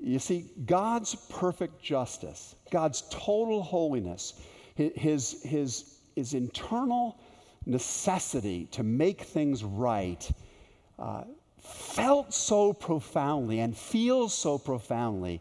You 0.00 0.18
see, 0.18 0.46
God's 0.66 1.14
perfect 1.30 1.82
justice, 1.82 2.56
God's 2.70 3.04
total 3.10 3.62
holiness, 3.62 4.34
his, 4.74 5.42
his, 5.42 5.98
his 6.14 6.34
internal 6.34 7.18
necessity 7.66 8.66
to 8.72 8.82
make 8.82 9.22
things 9.22 9.64
right 9.64 10.28
uh, 10.98 11.24
felt 11.60 12.34
so 12.34 12.72
profoundly 12.72 13.60
and 13.60 13.76
feels 13.76 14.34
so 14.34 14.58
profoundly 14.58 15.40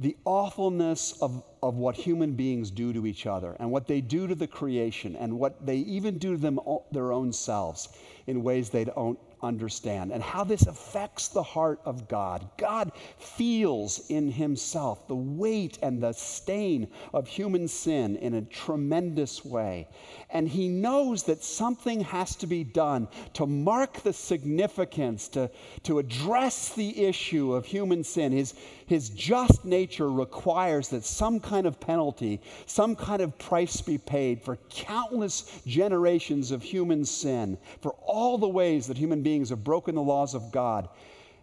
the 0.00 0.16
awfulness 0.24 1.12
of, 1.20 1.42
of 1.62 1.76
what 1.76 1.94
human 1.94 2.32
beings 2.32 2.70
do 2.70 2.90
to 2.92 3.06
each 3.06 3.26
other 3.26 3.54
and 3.60 3.70
what 3.70 3.86
they 3.86 4.00
do 4.00 4.26
to 4.26 4.34
the 4.34 4.46
creation 4.46 5.14
and 5.14 5.38
what 5.38 5.64
they 5.64 5.76
even 5.76 6.16
do 6.16 6.32
to 6.32 6.40
them, 6.40 6.58
their 6.90 7.12
own 7.12 7.32
selves 7.32 7.90
in 8.26 8.42
ways 8.42 8.70
they 8.70 8.84
don't 8.84 9.18
understand 9.42 10.12
and 10.12 10.22
how 10.22 10.44
this 10.44 10.66
affects 10.66 11.28
the 11.28 11.42
heart 11.42 11.80
of 11.84 12.08
God. 12.08 12.48
God 12.56 12.92
feels 13.18 14.10
in 14.10 14.30
himself 14.30 15.06
the 15.08 15.14
weight 15.14 15.78
and 15.82 16.02
the 16.02 16.12
stain 16.12 16.88
of 17.12 17.26
human 17.26 17.68
sin 17.68 18.16
in 18.16 18.34
a 18.34 18.42
tremendous 18.42 19.44
way. 19.44 19.88
And 20.30 20.48
he 20.48 20.68
knows 20.68 21.24
that 21.24 21.42
something 21.42 22.00
has 22.00 22.36
to 22.36 22.46
be 22.46 22.64
done 22.64 23.08
to 23.34 23.46
mark 23.46 24.02
the 24.02 24.12
significance, 24.12 25.28
to, 25.28 25.50
to 25.84 25.98
address 25.98 26.70
the 26.70 27.04
issue 27.04 27.54
of 27.54 27.64
human 27.66 28.04
sin. 28.04 28.32
His, 28.32 28.54
his 28.90 29.08
just 29.10 29.64
nature 29.64 30.10
requires 30.10 30.88
that 30.88 31.04
some 31.04 31.38
kind 31.38 31.64
of 31.64 31.78
penalty, 31.78 32.40
some 32.66 32.96
kind 32.96 33.22
of 33.22 33.38
price 33.38 33.80
be 33.80 33.96
paid 33.96 34.42
for 34.42 34.56
countless 34.68 35.62
generations 35.64 36.50
of 36.50 36.60
human 36.60 37.04
sin, 37.04 37.56
for 37.82 37.92
all 38.04 38.36
the 38.36 38.48
ways 38.48 38.88
that 38.88 38.98
human 38.98 39.22
beings 39.22 39.50
have 39.50 39.62
broken 39.62 39.94
the 39.94 40.02
laws 40.02 40.34
of 40.34 40.50
God 40.50 40.88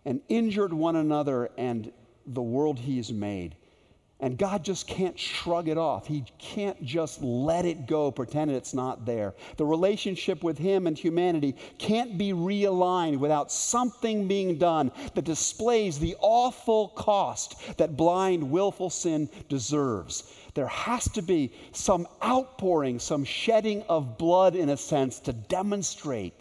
and 0.04 0.20
injured 0.28 0.74
one 0.74 0.98
another 0.98 1.50
and 1.58 1.90
the 2.26 2.42
world 2.42 2.80
He 2.80 2.98
has 2.98 3.14
made. 3.14 3.56
And 4.20 4.36
God 4.36 4.64
just 4.64 4.88
can't 4.88 5.18
shrug 5.20 5.68
it 5.68 5.78
off. 5.78 6.08
He 6.08 6.26
can't 6.40 6.84
just 6.84 7.22
let 7.22 7.66
it 7.66 7.86
go, 7.86 8.10
pretend 8.10 8.50
it's 8.50 8.74
not 8.74 9.06
there. 9.06 9.36
The 9.58 9.66
relationship 9.66 10.44
with 10.44 10.58
Him 10.58 10.88
and 10.88 10.98
humanity 10.98 11.56
can't 11.78 12.18
be 12.18 12.34
realigned 12.34 13.18
without 13.18 13.52
something 13.52 14.28
being 14.28 14.58
done 14.58 14.92
that 15.14 15.24
displays 15.24 16.00
the 16.00 16.16
awful 16.20 16.88
cost 16.90 17.78
that 17.78 17.96
blind, 17.96 18.50
willful 18.50 18.90
sin 18.90 19.30
deserves. 19.50 20.34
There 20.56 20.68
has 20.68 21.08
to 21.12 21.22
be 21.22 21.52
some 21.72 22.08
outpouring, 22.24 22.98
some 22.98 23.24
shedding 23.24 23.84
of 23.84 24.18
blood, 24.18 24.56
in 24.56 24.70
a 24.70 24.78
sense, 24.78 25.20
to 25.22 25.34
demonstrate 25.34 26.34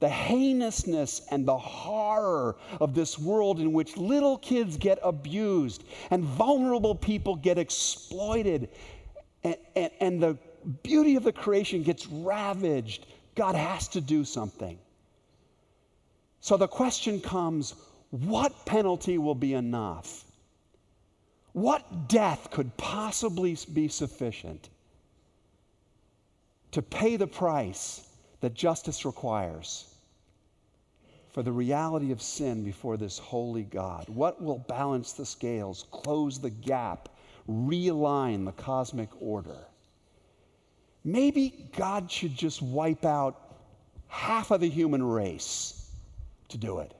the 0.00 0.08
heinousness 0.08 1.22
and 1.30 1.46
the 1.46 1.58
horror 1.58 2.56
of 2.80 2.94
this 2.94 3.18
world 3.18 3.58
in 3.58 3.72
which 3.72 3.96
little 3.96 4.38
kids 4.38 4.76
get 4.76 4.98
abused 5.02 5.82
and 6.10 6.22
vulnerable 6.22 6.94
people 6.94 7.34
get 7.34 7.58
exploited 7.58 8.68
and, 9.44 9.56
and, 9.74 9.90
and, 10.00 10.22
the 10.22 10.36
beauty 10.82 11.14
of 11.14 11.22
the 11.22 11.32
creation 11.32 11.82
gets 11.82 12.06
ravaged, 12.08 13.06
God 13.34 13.54
has 13.54 13.86
to 13.88 14.00
do 14.00 14.24
something. 14.24 14.78
So 16.40 16.56
the 16.56 16.66
question 16.66 17.20
comes 17.20 17.74
what 18.10 18.66
penalty 18.66 19.18
will 19.18 19.34
be 19.34 19.54
enough? 19.54 20.24
What 21.52 22.08
death 22.08 22.50
could 22.50 22.76
possibly 22.76 23.56
be 23.72 23.88
sufficient 23.88 24.68
to 26.72 26.82
pay 26.82 27.16
the 27.16 27.26
price 27.26 28.08
that 28.40 28.54
justice 28.54 29.04
requires? 29.04 29.87
For 31.38 31.44
the 31.44 31.52
reality 31.52 32.10
of 32.10 32.20
sin 32.20 32.64
before 32.64 32.96
this 32.96 33.16
holy 33.16 33.62
God? 33.62 34.08
What 34.08 34.42
will 34.42 34.58
balance 34.58 35.12
the 35.12 35.24
scales, 35.24 35.84
close 35.92 36.40
the 36.40 36.50
gap, 36.50 37.10
realign 37.48 38.44
the 38.44 38.50
cosmic 38.50 39.08
order. 39.20 39.68
Maybe 41.04 41.70
God 41.76 42.10
should 42.10 42.36
just 42.36 42.60
wipe 42.60 43.04
out 43.04 43.40
half 44.08 44.50
of 44.50 44.60
the 44.60 44.68
human 44.68 45.00
race 45.00 45.92
to 46.48 46.58
do 46.58 46.80
it. 46.80 46.92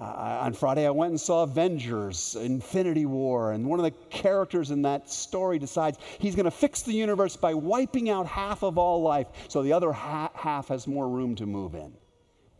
Uh, 0.00 0.38
on 0.42 0.52
Friday, 0.52 0.86
I 0.86 0.90
went 0.90 1.10
and 1.10 1.20
saw 1.20 1.42
Avengers, 1.42 2.36
Infinity 2.36 3.06
War, 3.06 3.50
and 3.50 3.66
one 3.66 3.80
of 3.80 3.84
the 3.84 3.90
characters 4.10 4.70
in 4.70 4.82
that 4.82 5.10
story 5.10 5.58
decides 5.58 5.98
he's 6.20 6.36
going 6.36 6.44
to 6.44 6.52
fix 6.52 6.82
the 6.82 6.92
universe 6.92 7.34
by 7.34 7.52
wiping 7.52 8.10
out 8.10 8.28
half 8.28 8.62
of 8.62 8.78
all 8.78 9.02
life 9.02 9.26
so 9.48 9.60
the 9.60 9.72
other 9.72 9.90
ha- 9.90 10.30
half 10.34 10.68
has 10.68 10.86
more 10.86 11.08
room 11.08 11.34
to 11.34 11.46
move 11.46 11.74
in. 11.74 11.92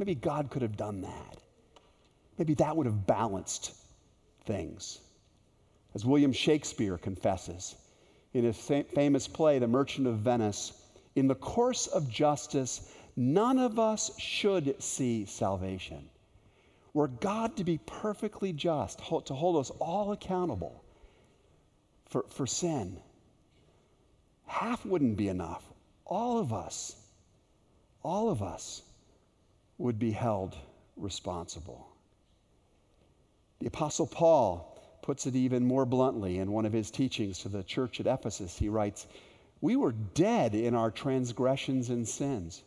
Maybe 0.02 0.16
God 0.16 0.50
could 0.50 0.62
have 0.62 0.76
done 0.76 1.02
that. 1.02 1.37
Maybe 2.37 2.54
that 2.54 2.76
would 2.76 2.87
have 2.87 3.06
balanced 3.06 3.73
things. 4.47 4.99
As 5.94 6.04
William 6.04 6.32
Shakespeare 6.32 6.99
confesses 6.99 7.76
in 8.35 8.42
his 8.42 8.56
famous 8.56 9.28
play, 9.28 9.61
The 9.61 9.68
Merchant 9.68 10.09
of 10.09 10.16
Venice, 10.16 10.73
in 11.14 11.28
the 11.28 11.37
course 11.37 11.87
of 11.87 12.11
justice, 12.11 12.92
none 13.14 13.61
of 13.61 13.78
us 13.78 14.11
should 14.18 14.82
see 14.82 15.25
salvation 15.25 16.09
were 16.94 17.06
God 17.06 17.56
to 17.59 17.62
be 17.62 17.78
perfectly 17.87 18.52
just, 18.52 18.99
to 18.99 19.35
hold 19.35 19.56
us 19.56 19.71
all 19.78 20.11
accountable 20.11 20.82
for, 22.06 22.25
for 22.28 22.44
sin, 22.44 22.99
half 24.49 24.85
wouldn't 24.85 25.16
be 25.16 25.28
enough. 25.28 25.62
All 26.04 26.38
of 26.38 26.52
us, 26.52 26.97
all 28.02 28.28
of 28.28 28.42
us 28.42 28.82
would 29.82 29.98
be 29.98 30.12
held 30.12 30.56
responsible. 30.96 31.88
The 33.58 33.66
Apostle 33.66 34.06
Paul 34.06 34.78
puts 35.02 35.26
it 35.26 35.34
even 35.34 35.66
more 35.66 35.84
bluntly 35.84 36.38
in 36.38 36.52
one 36.52 36.66
of 36.66 36.72
his 36.72 36.88
teachings 36.88 37.40
to 37.40 37.48
the 37.48 37.64
church 37.64 37.98
at 37.98 38.06
Ephesus. 38.06 38.56
He 38.56 38.68
writes, 38.68 39.08
We 39.60 39.74
were 39.74 39.90
dead 39.90 40.54
in 40.54 40.76
our 40.76 40.92
transgressions 40.92 41.90
and 41.90 42.06
sins. 42.06 42.62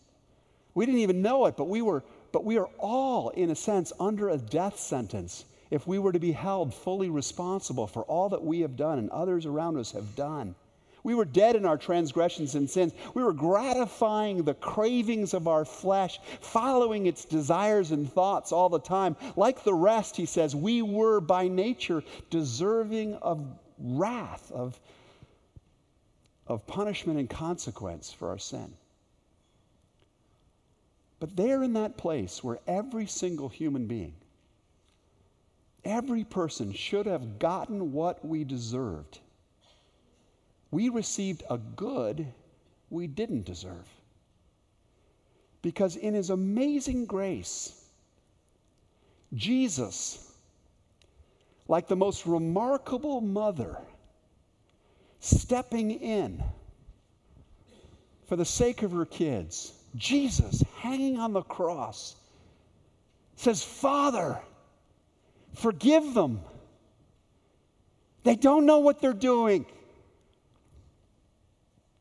We 0.73 0.85
didn't 0.85 1.01
even 1.01 1.21
know 1.21 1.45
it, 1.45 1.55
but 1.55 1.69
we 1.69 1.81
were 1.81 2.03
but 2.33 2.43
we 2.43 2.57
are 2.57 2.69
all, 2.79 3.29
in 3.29 3.49
a 3.49 3.55
sense, 3.55 3.93
under 3.97 4.27
a 4.27 4.37
death 4.37 4.77
sentence 4.77 5.45
if 5.71 5.87
we 5.87 5.99
were 5.99 6.11
to 6.11 6.19
be 6.19 6.33
held 6.33 6.73
fully 6.73 7.09
responsible 7.09 7.87
for 7.87 8.03
all 8.03 8.27
that 8.27 8.43
we 8.43 8.59
have 8.59 8.75
done 8.75 8.99
and 8.99 9.09
others 9.11 9.45
around 9.45 9.77
us 9.77 9.93
have 9.93 10.17
done. 10.17 10.53
We 11.05 11.13
were 11.13 11.23
dead 11.23 11.55
in 11.55 11.65
our 11.65 11.77
transgressions 11.77 12.55
and 12.55 12.67
sins. 12.67 12.91
We 13.13 13.21
were 13.21 13.31
gratifying 13.31 14.43
the 14.43 14.55
cravings 14.55 15.35
of 15.35 15.47
our 15.47 15.63
flesh, 15.63 16.19
following 16.41 17.05
its 17.05 17.25
desires 17.25 17.91
and 17.91 18.11
thoughts 18.11 18.51
all 18.51 18.69
the 18.69 18.79
time. 18.79 19.15
Like 19.35 19.63
the 19.63 19.75
rest, 19.75 20.17
he 20.17 20.25
says, 20.25 20.55
we 20.55 20.81
were 20.81 21.21
by 21.21 21.47
nature 21.47 22.03
deserving 22.31 23.13
of 23.17 23.45
wrath, 23.77 24.51
of, 24.51 24.79
of 26.47 26.65
punishment 26.65 27.19
and 27.19 27.29
consequence 27.29 28.11
for 28.11 28.29
our 28.29 28.39
sin. 28.39 28.73
But 31.19 31.35
there 31.35 31.61
in 31.61 31.73
that 31.73 31.97
place 31.97 32.43
where 32.43 32.57
every 32.65 33.05
single 33.05 33.49
human 33.49 33.85
being, 33.85 34.15
every 35.83 36.23
person 36.23 36.73
should 36.73 37.05
have 37.05 37.37
gotten 37.37 37.91
what 37.91 38.25
we 38.25 38.43
deserved, 38.43 39.19
we 40.75 40.89
received 40.89 41.41
a 41.49 41.57
good 41.57 42.27
we 42.89 43.07
didn't 43.07 43.45
deserve. 43.45 43.87
Because 45.61 45.95
in 45.95 46.13
his 46.13 46.31
amazing 46.31 47.05
grace, 47.05 47.81
Jesus, 49.33 50.33
like 51.69 51.87
the 51.87 51.95
most 51.95 52.25
remarkable 52.25 53.21
mother, 53.21 53.77
stepping 55.21 55.91
in 55.91 56.43
for 58.27 58.35
the 58.35 58.43
sake 58.43 58.83
of 58.83 58.91
her 58.91 59.05
kids, 59.05 59.71
Jesus 59.95 60.61
hanging 60.79 61.17
on 61.19 61.31
the 61.31 61.41
cross 61.41 62.17
says, 63.37 63.63
Father, 63.63 64.41
forgive 65.53 66.13
them. 66.13 66.41
They 68.25 68.35
don't 68.35 68.65
know 68.65 68.79
what 68.79 68.99
they're 68.99 69.13
doing. 69.13 69.65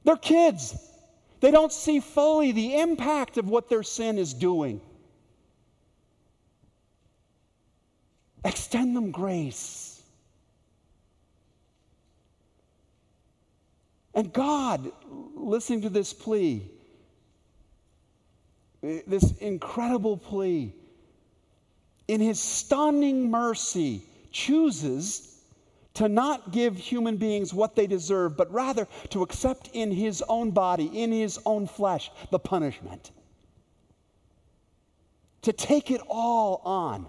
They're 0.04 0.16
kids. 0.16 0.76
They 1.40 1.50
don't 1.50 1.72
see 1.72 2.00
fully 2.00 2.52
the 2.52 2.78
impact 2.78 3.36
of 3.36 3.48
what 3.48 3.68
their 3.68 3.82
sin 3.82 4.18
is 4.18 4.32
doing. 4.32 4.80
Extend 8.44 8.94
them 8.94 9.10
grace. 9.10 10.02
And 14.14 14.32
God, 14.32 14.92
listening 15.34 15.82
to 15.82 15.88
this 15.88 16.12
plea, 16.12 16.70
this 18.82 19.32
incredible 19.38 20.16
plea, 20.16 20.72
in 22.06 22.20
his 22.20 22.38
stunning 22.38 23.30
mercy, 23.30 24.02
chooses 24.30 25.33
to 25.94 26.08
not 26.08 26.52
give 26.52 26.76
human 26.76 27.16
beings 27.16 27.54
what 27.54 27.76
they 27.76 27.86
deserve, 27.86 28.36
but 28.36 28.52
rather 28.52 28.86
to 29.10 29.22
accept 29.22 29.70
in 29.72 29.92
his 29.92 30.22
own 30.28 30.50
body, 30.50 30.86
in 30.86 31.12
his 31.12 31.38
own 31.46 31.66
flesh, 31.66 32.10
the 32.30 32.38
punishment. 32.38 33.12
To 35.42 35.52
take 35.52 35.90
it 35.90 36.00
all 36.08 36.60
on, 36.64 37.06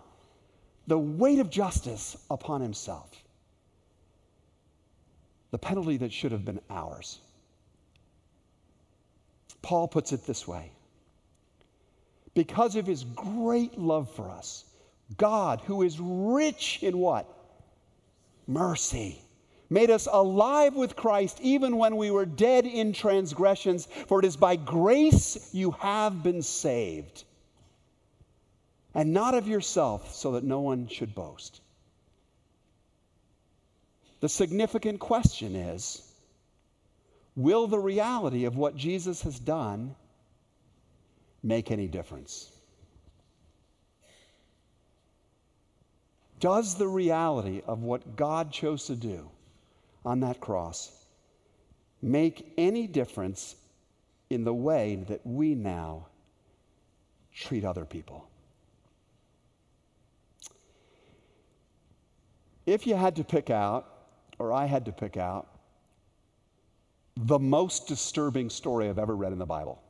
the 0.87 0.99
weight 0.99 1.39
of 1.39 1.49
justice 1.49 2.15
upon 2.29 2.61
himself. 2.61 3.09
The 5.51 5.57
penalty 5.57 5.97
that 5.97 6.11
should 6.11 6.31
have 6.31 6.45
been 6.45 6.59
ours. 6.69 7.19
Paul 9.61 9.87
puts 9.87 10.11
it 10.11 10.27
this 10.27 10.47
way 10.47 10.71
because 12.35 12.75
of 12.75 12.85
his 12.85 13.03
great 13.03 13.79
love 13.79 14.13
for 14.13 14.29
us, 14.29 14.65
God, 15.17 15.61
who 15.61 15.81
is 15.81 15.99
rich 15.99 16.79
in 16.83 16.97
what? 16.99 17.25
Mercy. 18.47 19.21
Made 19.69 19.89
us 19.89 20.07
alive 20.11 20.75
with 20.75 20.95
Christ 20.95 21.39
even 21.41 21.77
when 21.77 21.97
we 21.97 22.11
were 22.11 22.25
dead 22.25 22.65
in 22.65 22.93
transgressions, 22.93 23.87
for 24.07 24.19
it 24.19 24.25
is 24.25 24.37
by 24.37 24.55
grace 24.55 25.49
you 25.53 25.71
have 25.71 26.21
been 26.21 26.41
saved. 26.41 27.23
And 28.93 29.11
not 29.11 29.33
of 29.33 29.47
yourself, 29.47 30.13
so 30.13 30.33
that 30.33 30.43
no 30.43 30.61
one 30.61 30.87
should 30.87 31.15
boast. 31.15 31.61
The 34.21 34.29
significant 34.29 34.99
question 34.99 35.55
is 35.55 36.01
will 37.35 37.67
the 37.67 37.79
reality 37.79 38.45
of 38.45 38.55
what 38.55 38.75
Jesus 38.77 39.21
has 39.23 39.39
done 39.39 39.95
make 41.43 41.69
any 41.69 41.87
difference? 41.87 42.54
Does 46.39 46.75
the 46.75 46.87
reality 46.87 47.61
of 47.65 47.83
what 47.83 48.15
God 48.15 48.51
chose 48.51 48.85
to 48.87 48.95
do 48.95 49.29
on 50.03 50.19
that 50.19 50.41
cross 50.41 50.91
make 52.01 52.53
any 52.57 52.87
difference 52.87 53.55
in 54.29 54.43
the 54.43 54.53
way 54.53 55.03
that 55.07 55.25
we 55.25 55.55
now 55.55 56.07
treat 57.33 57.63
other 57.63 57.85
people? 57.85 58.27
If 62.65 62.87
you 62.87 62.95
had 62.95 63.15
to 63.17 63.23
pick 63.23 63.49
out, 63.49 63.87
or 64.39 64.51
I 64.51 64.65
had 64.65 64.85
to 64.85 64.91
pick 64.91 65.17
out, 65.17 65.47
the 67.15 67.39
most 67.39 67.87
disturbing 67.87 68.49
story 68.49 68.89
I've 68.89 68.99
ever 68.99 69.15
read 69.15 69.31
in 69.31 69.39
the 69.39 69.45
Bible, 69.45 69.81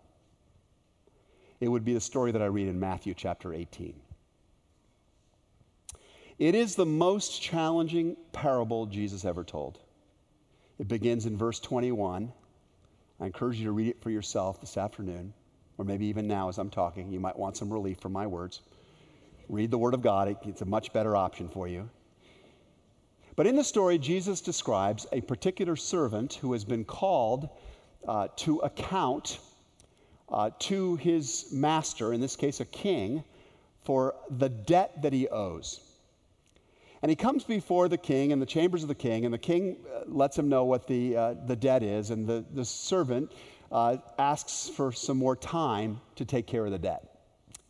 it 1.60 1.70
would 1.70 1.86
be 1.86 1.94
the 1.94 2.02
story 2.02 2.32
that 2.32 2.42
I 2.42 2.46
read 2.46 2.68
in 2.68 2.80
Matthew 2.80 3.14
chapter 3.14 3.54
18. 3.54 3.96
It 6.38 6.54
is 6.54 6.76
the 6.76 6.86
most 6.86 7.42
challenging 7.42 8.18
parable 8.34 8.88
Jesus 8.88 9.24
ever 9.24 9.46
told. 9.46 9.80
It 10.78 10.90
begins 10.90 11.26
in 11.26 11.38
verse 11.38 11.62
21. 11.62 12.32
I 13.22 13.26
encourage 13.26 13.58
you 13.58 13.66
to 13.66 13.72
read 13.72 13.88
it 13.88 14.02
for 14.02 14.10
yourself 14.10 14.60
this 14.60 14.76
afternoon, 14.76 15.34
or 15.78 15.86
maybe 15.86 16.06
even 16.08 16.28
now 16.28 16.50
as 16.50 16.58
I'm 16.58 16.70
talking. 16.70 17.10
You 17.10 17.22
might 17.22 17.40
want 17.40 17.56
some 17.56 17.72
relief 17.72 18.00
from 18.00 18.12
my 18.12 18.28
words. 18.28 18.62
Read 19.48 19.72
the 19.72 19.78
Word 19.78 19.94
of 19.94 20.02
God, 20.02 20.36
it's 20.46 20.62
a 20.62 20.66
much 20.66 20.92
better 20.92 21.16
option 21.16 21.48
for 21.48 21.70
you. 21.70 21.90
But 23.38 23.48
in 23.48 23.56
the 23.56 23.64
story, 23.64 23.98
Jesus 23.98 24.42
describes 24.42 25.08
a 25.14 25.22
particular 25.22 25.78
servant 25.78 26.34
who 26.34 26.52
has 26.52 26.66
been 26.66 26.84
called 26.84 27.48
uh, 28.06 28.28
to 28.38 28.60
account 28.60 29.40
uh, 30.30 30.50
to 30.60 30.98
his 30.98 31.48
master, 31.54 32.12
in 32.12 32.20
this 32.20 32.36
case 32.36 32.60
a 32.60 32.66
king, 32.66 33.24
for 33.84 34.16
the 34.30 34.50
debt 34.50 35.02
that 35.02 35.14
he 35.14 35.30
owes. 35.30 35.80
And 37.02 37.10
he 37.10 37.16
comes 37.16 37.44
before 37.44 37.88
the 37.88 37.98
king 37.98 38.32
in 38.32 38.40
the 38.40 38.46
chambers 38.46 38.82
of 38.82 38.88
the 38.88 38.96
king, 38.96 39.26
and 39.26 39.34
the 39.34 39.38
king 39.38 39.78
uh, 39.94 40.04
lets 40.08 40.38
him 40.38 40.50
know 40.50 40.64
what 40.66 40.88
the, 40.88 41.16
uh, 41.16 41.34
the 41.46 41.56
debt 41.56 41.84
is, 41.84 42.10
and 42.10 42.26
the, 42.26 42.44
the 42.54 42.66
servant 42.66 43.32
uh, 43.72 43.98
asks 44.18 44.70
for 44.70 44.92
some 44.92 45.18
more 45.18 45.36
time 45.36 46.00
to 46.16 46.26
take 46.26 46.48
care 46.48 46.66
of 46.66 46.72
the 46.72 46.80
debt. 46.80 47.20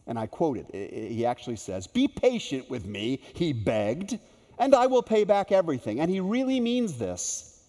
And 0.07 0.19
I 0.19 0.27
quote 0.27 0.57
it. 0.57 1.11
He 1.11 1.25
actually 1.25 1.55
says, 1.55 1.87
Be 1.87 2.07
patient 2.07 2.69
with 2.69 2.85
me, 2.85 3.19
he 3.33 3.53
begged, 3.53 4.19
and 4.59 4.75
I 4.75 4.85
will 4.85 5.01
pay 5.03 5.23
back 5.23 5.51
everything. 5.51 5.99
And 5.99 6.09
he 6.09 6.19
really 6.19 6.59
means 6.59 6.97
this. 6.97 7.63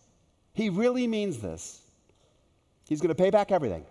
He 0.53 0.69
really 0.69 1.07
means 1.07 1.39
this. 1.39 1.81
He's 2.89 3.01
going 3.01 3.09
to 3.09 3.21
pay 3.21 3.31
back 3.31 3.51
everything. 3.51 3.85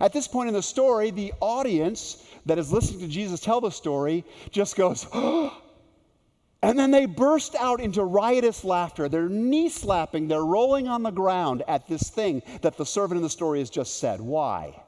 At 0.00 0.12
this 0.12 0.28
point 0.28 0.48
in 0.48 0.54
the 0.54 0.62
story, 0.62 1.10
the 1.10 1.32
audience 1.40 2.22
that 2.46 2.58
is 2.58 2.72
listening 2.72 3.00
to 3.00 3.08
Jesus 3.08 3.40
tell 3.40 3.60
the 3.60 3.70
story 3.70 4.24
just 4.50 4.76
goes, 4.76 5.06
and 6.62 6.78
then 6.78 6.90
they 6.90 7.06
burst 7.06 7.54
out 7.56 7.80
into 7.80 8.02
riotous 8.02 8.64
laughter. 8.64 9.08
They're 9.08 9.28
knee 9.28 9.68
slapping, 9.68 10.28
they're 10.28 10.44
rolling 10.44 10.88
on 10.88 11.02
the 11.02 11.10
ground 11.10 11.62
at 11.68 11.86
this 11.86 12.08
thing 12.08 12.42
that 12.62 12.76
the 12.76 12.86
servant 12.86 13.18
in 13.18 13.22
the 13.22 13.30
story 13.30 13.58
has 13.58 13.68
just 13.68 13.98
said. 14.00 14.20
Why? 14.20 14.82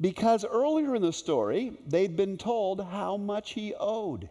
Because 0.00 0.44
earlier 0.44 0.96
in 0.96 1.02
the 1.02 1.12
story, 1.12 1.72
they'd 1.86 2.16
been 2.16 2.36
told 2.36 2.84
how 2.84 3.16
much 3.16 3.52
he 3.52 3.74
owed. 3.78 4.28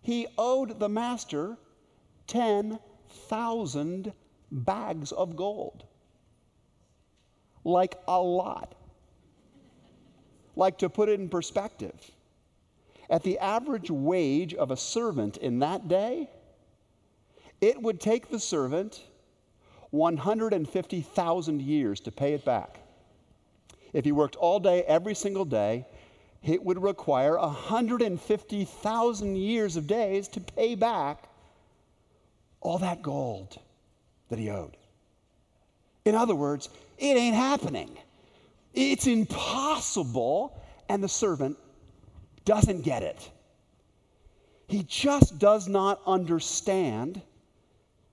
He 0.00 0.26
owed 0.38 0.78
the 0.80 0.88
master 0.88 1.58
10,000 2.26 4.12
bags 4.50 5.12
of 5.12 5.36
gold. 5.36 5.84
Like 7.64 7.96
a 8.08 8.20
lot. 8.20 8.74
Like 10.54 10.78
to 10.78 10.88
put 10.88 11.08
it 11.08 11.18
in 11.20 11.28
perspective, 11.28 12.10
at 13.08 13.22
the 13.22 13.38
average 13.38 13.90
wage 13.90 14.54
of 14.54 14.70
a 14.70 14.76
servant 14.76 15.36
in 15.36 15.58
that 15.60 15.88
day, 15.88 16.28
it 17.60 17.80
would 17.80 18.00
take 18.00 18.28
the 18.28 18.40
servant 18.40 19.02
150,000 19.90 21.62
years 21.62 22.00
to 22.00 22.10
pay 22.10 22.32
it 22.34 22.44
back. 22.44 22.80
If 23.92 24.04
he 24.04 24.12
worked 24.12 24.36
all 24.36 24.58
day, 24.58 24.82
every 24.84 25.14
single 25.14 25.44
day, 25.44 25.86
it 26.42 26.64
would 26.64 26.82
require 26.82 27.38
150,000 27.38 29.36
years 29.36 29.76
of 29.76 29.86
days 29.86 30.28
to 30.28 30.40
pay 30.40 30.74
back 30.74 31.28
all 32.60 32.78
that 32.78 33.02
gold 33.02 33.58
that 34.28 34.38
he 34.38 34.50
owed. 34.50 34.76
In 36.04 36.14
other 36.14 36.34
words, 36.34 36.68
it 36.98 37.16
ain't 37.16 37.36
happening. 37.36 37.96
It's 38.74 39.06
impossible, 39.06 40.62
and 40.88 41.02
the 41.02 41.08
servant 41.08 41.58
doesn't 42.44 42.82
get 42.82 43.02
it. 43.02 43.30
He 44.68 44.82
just 44.84 45.38
does 45.38 45.68
not 45.68 46.00
understand 46.06 47.20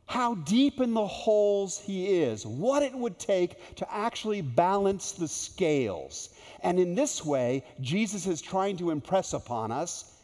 how 0.05 0.35
deep 0.35 0.81
in 0.81 0.93
the 0.93 1.05
holes 1.05 1.79
he 1.79 2.21
is, 2.21 2.45
what 2.45 2.81
it 2.81 2.93
would 2.93 3.19
take 3.19 3.75
to 3.75 3.93
actually 3.93 4.41
balance 4.41 5.11
the 5.11 5.27
scales. 5.27 6.29
And 6.61 6.79
in 6.79 6.95
this 6.95 7.23
way, 7.23 7.63
Jesus 7.79 8.25
is 8.25 8.41
trying 8.41 8.75
to 8.77 8.89
impress 8.89 9.33
upon 9.33 9.71
us 9.71 10.15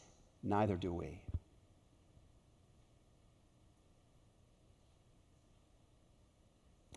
neither 0.42 0.76
do 0.76 0.92
we. 0.92 1.22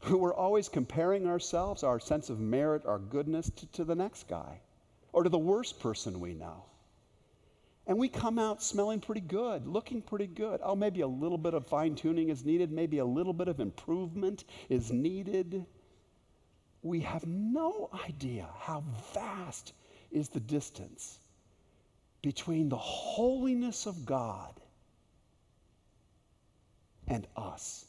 We're 0.08 0.34
always 0.34 0.68
comparing 0.68 1.26
ourselves, 1.26 1.82
our 1.82 1.98
sense 1.98 2.30
of 2.30 2.38
merit, 2.38 2.86
our 2.86 2.98
goodness, 2.98 3.50
to, 3.50 3.66
to 3.72 3.84
the 3.84 3.94
next 3.94 4.28
guy 4.28 4.60
or 5.12 5.22
to 5.22 5.28
the 5.28 5.38
worst 5.38 5.80
person 5.80 6.20
we 6.20 6.34
know. 6.34 6.64
And 7.86 7.96
we 7.96 8.08
come 8.08 8.38
out 8.38 8.62
smelling 8.62 9.00
pretty 9.00 9.22
good, 9.22 9.66
looking 9.66 10.02
pretty 10.02 10.26
good. 10.26 10.60
Oh, 10.62 10.76
maybe 10.76 11.00
a 11.00 11.08
little 11.08 11.38
bit 11.38 11.54
of 11.54 11.66
fine 11.66 11.94
tuning 11.94 12.28
is 12.28 12.44
needed, 12.44 12.70
maybe 12.70 12.98
a 12.98 13.04
little 13.04 13.32
bit 13.32 13.48
of 13.48 13.60
improvement 13.60 14.44
is 14.68 14.92
needed. 14.92 15.64
We 16.82 17.00
have 17.00 17.26
no 17.26 17.88
idea 18.06 18.46
how 18.58 18.84
vast 19.14 19.72
is 20.10 20.28
the 20.28 20.40
distance 20.40 21.18
between 22.22 22.68
the 22.68 22.76
holiness 22.76 23.86
of 23.86 24.04
God 24.04 24.60
and 27.06 27.26
us. 27.36 27.87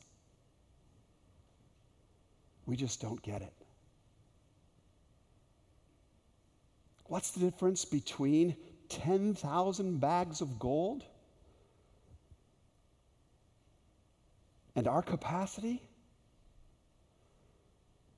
We 2.69 2.75
just 2.75 3.01
don't 3.01 3.19
get 3.23 3.41
it. 3.41 3.51
What's 7.05 7.31
the 7.31 7.39
difference 7.39 7.83
between 7.83 8.55
10,000 8.89 9.99
bags 9.99 10.39
of 10.41 10.59
gold? 10.59 11.03
And 14.75 14.87
our 14.87 15.01
capacity? 15.01 15.81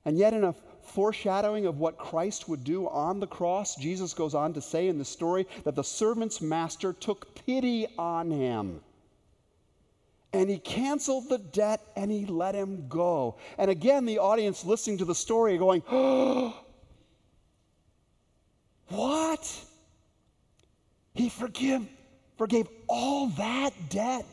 And 0.03 0.17
yet, 0.17 0.33
in 0.33 0.43
a 0.43 0.53
foreshadowing 0.83 1.65
of 1.65 1.79
what 1.79 1.97
Christ 1.97 2.49
would 2.49 2.65
do 2.65 2.89
on 2.89 3.21
the 3.21 3.27
cross, 3.27 3.77
Jesus 3.77 4.13
goes 4.13 4.35
on 4.35 4.51
to 4.55 4.61
say 4.61 4.89
in 4.89 4.97
the 4.97 5.05
story 5.05 5.47
that 5.63 5.75
the 5.75 5.83
servant's 5.83 6.41
master 6.41 6.91
took 6.91 7.33
pity 7.45 7.87
on 7.97 8.29
him. 8.29 8.81
And 10.33 10.49
he 10.49 10.59
canceled 10.59 11.27
the 11.29 11.39
debt 11.39 11.81
and 11.95 12.09
he 12.09 12.25
let 12.25 12.55
him 12.55 12.87
go. 12.87 13.37
And 13.57 13.69
again, 13.69 14.05
the 14.05 14.19
audience 14.19 14.63
listening 14.63 14.97
to 14.99 15.05
the 15.05 15.15
story 15.15 15.57
going, 15.57 15.83
oh, 15.91 16.57
What? 18.91 19.65
He 21.13 21.29
forgive, 21.29 21.87
forgave 22.37 22.67
all 22.87 23.27
that 23.27 23.71
debt. 23.89 24.25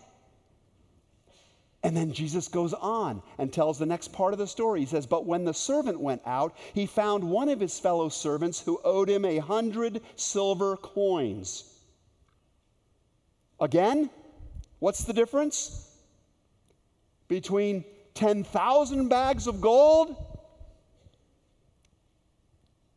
And 1.85 1.97
then 1.97 2.13
Jesus 2.13 2.49
goes 2.49 2.75
on 2.75 3.23
and 3.39 3.53
tells 3.53 3.79
the 3.79 3.87
next 3.87 4.13
part 4.13 4.33
of 4.33 4.39
the 4.39 4.49
story. 4.49 4.81
He 4.81 4.87
says, 4.87 5.07
But 5.07 5.27
when 5.27 5.45
the 5.45 5.55
servant 5.55 6.01
went 6.01 6.23
out, 6.27 6.57
he 6.75 6.87
found 6.87 7.23
one 7.23 7.49
of 7.49 7.61
his 7.61 7.79
fellow 7.79 8.09
servants 8.09 8.61
who 8.61 8.81
owed 8.85 9.09
him 9.09 9.25
a 9.25 9.39
hundred 9.39 10.03
silver 10.17 10.77
coins. 10.77 11.73
Again, 13.61 14.11
what's 14.81 15.05
the 15.05 15.13
difference 15.13 15.88
between 17.29 17.85
10,000 18.15 19.09
bags 19.09 19.47
of 19.47 19.61
gold 19.61 20.17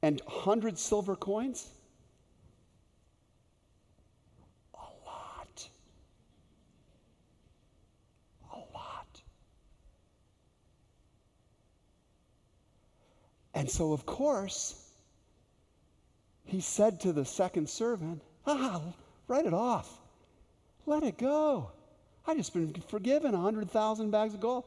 and 0.02 0.20
100 0.26 0.80
silver 0.80 1.16
coins? 1.16 1.70
A 4.74 4.78
lot. 5.06 5.70
A 8.52 8.58
lot. 8.74 9.22
And 13.54 13.70
so, 13.70 13.94
of 13.94 14.06
course, 14.06 14.92
he 16.46 16.62
said 16.62 17.00
to 17.02 17.14
the 17.14 17.26
second 17.26 17.70
servant, 17.70 18.22
Ah, 18.48 18.82
write 19.28 19.46
it 19.46 19.54
off. 19.54 20.00
Let 20.86 21.04
it 21.04 21.18
go. 21.18 21.72
I 22.28 22.36
just 22.36 22.54
been 22.54 22.74
forgiven 22.88 23.32
100,000 23.32 24.12
bags 24.12 24.34
of 24.34 24.40
gold. 24.40 24.66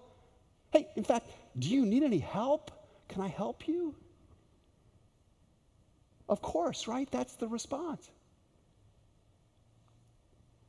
Hey, 0.71 0.88
in 0.97 1.05
fact, 1.05 1.31
do 1.59 1.69
you 1.69 1.87
need 1.87 2.03
any 2.03 2.19
help? 2.19 2.71
Can 3.09 3.23
I 3.23 3.29
help 3.29 3.69
you? 3.69 3.95
Of 6.29 6.43
course, 6.43 6.88
right? 6.88 7.09
That's 7.11 7.35
the 7.35 7.47
response. 7.47 8.11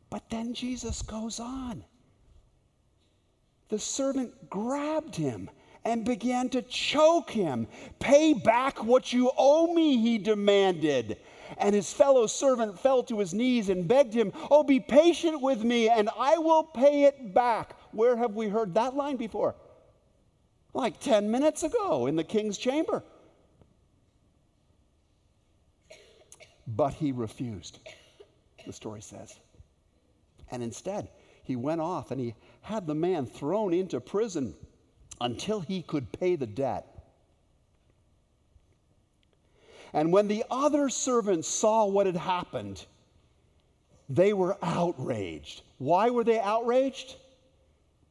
But 0.09 0.29
then 0.29 0.53
Jesus 0.53 1.01
goes 1.01 1.39
on. 1.39 1.83
The 3.69 3.79
servant 3.79 4.49
grabbed 4.49 5.15
him 5.15 5.49
and 5.83 6.05
began 6.05 6.49
to 6.49 6.61
choke 6.61 7.31
him. 7.31 7.67
Pay 7.99 8.33
back 8.33 8.83
what 8.83 9.11
you 9.11 9.31
owe 9.37 9.73
me, 9.73 9.97
he 9.97 10.17
demanded. 10.17 11.17
And 11.57 11.75
his 11.75 11.91
fellow 11.91 12.27
servant 12.27 12.79
fell 12.79 13.03
to 13.03 13.19
his 13.19 13.33
knees 13.33 13.69
and 13.69 13.87
begged 13.87 14.13
him, 14.13 14.31
Oh, 14.51 14.63
be 14.63 14.79
patient 14.79 15.41
with 15.41 15.63
me, 15.63 15.89
and 15.89 16.09
I 16.17 16.37
will 16.37 16.63
pay 16.63 17.03
it 17.03 17.33
back. 17.33 17.75
Where 17.91 18.17
have 18.17 18.35
we 18.35 18.49
heard 18.49 18.73
that 18.73 18.95
line 18.95 19.17
before? 19.17 19.55
Like 20.73 20.99
10 20.99 21.31
minutes 21.31 21.63
ago 21.63 22.07
in 22.07 22.15
the 22.15 22.23
king's 22.23 22.57
chamber. 22.57 23.03
But 26.67 26.93
he 26.93 27.11
refused, 27.11 27.79
the 28.65 28.73
story 28.73 29.01
says. 29.01 29.39
And 30.51 30.63
instead, 30.63 31.09
he 31.43 31.55
went 31.55 31.81
off 31.81 32.11
and 32.11 32.19
he 32.19 32.35
had 32.61 32.87
the 32.87 32.95
man 32.95 33.25
thrown 33.25 33.73
into 33.73 33.99
prison 33.99 34.55
until 35.21 35.59
he 35.61 35.81
could 35.81 36.11
pay 36.11 36.35
the 36.35 36.47
debt. 36.47 36.94
And 39.95 40.11
when 40.11 40.27
the 40.27 40.43
other 40.51 40.89
servants 40.89 41.47
saw 41.47 41.85
what 41.85 42.05
had 42.05 42.17
happened, 42.17 42.85
they 44.09 44.33
were 44.33 44.57
outraged. 44.61 45.61
Why 45.77 46.09
were 46.09 46.25
they 46.25 46.37
outraged? 46.37 47.15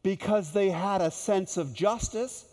Because 0.03 0.51
they 0.51 0.71
had 0.71 1.03
a 1.03 1.11
sense 1.11 1.59
of 1.59 1.75
justice. 1.75 2.47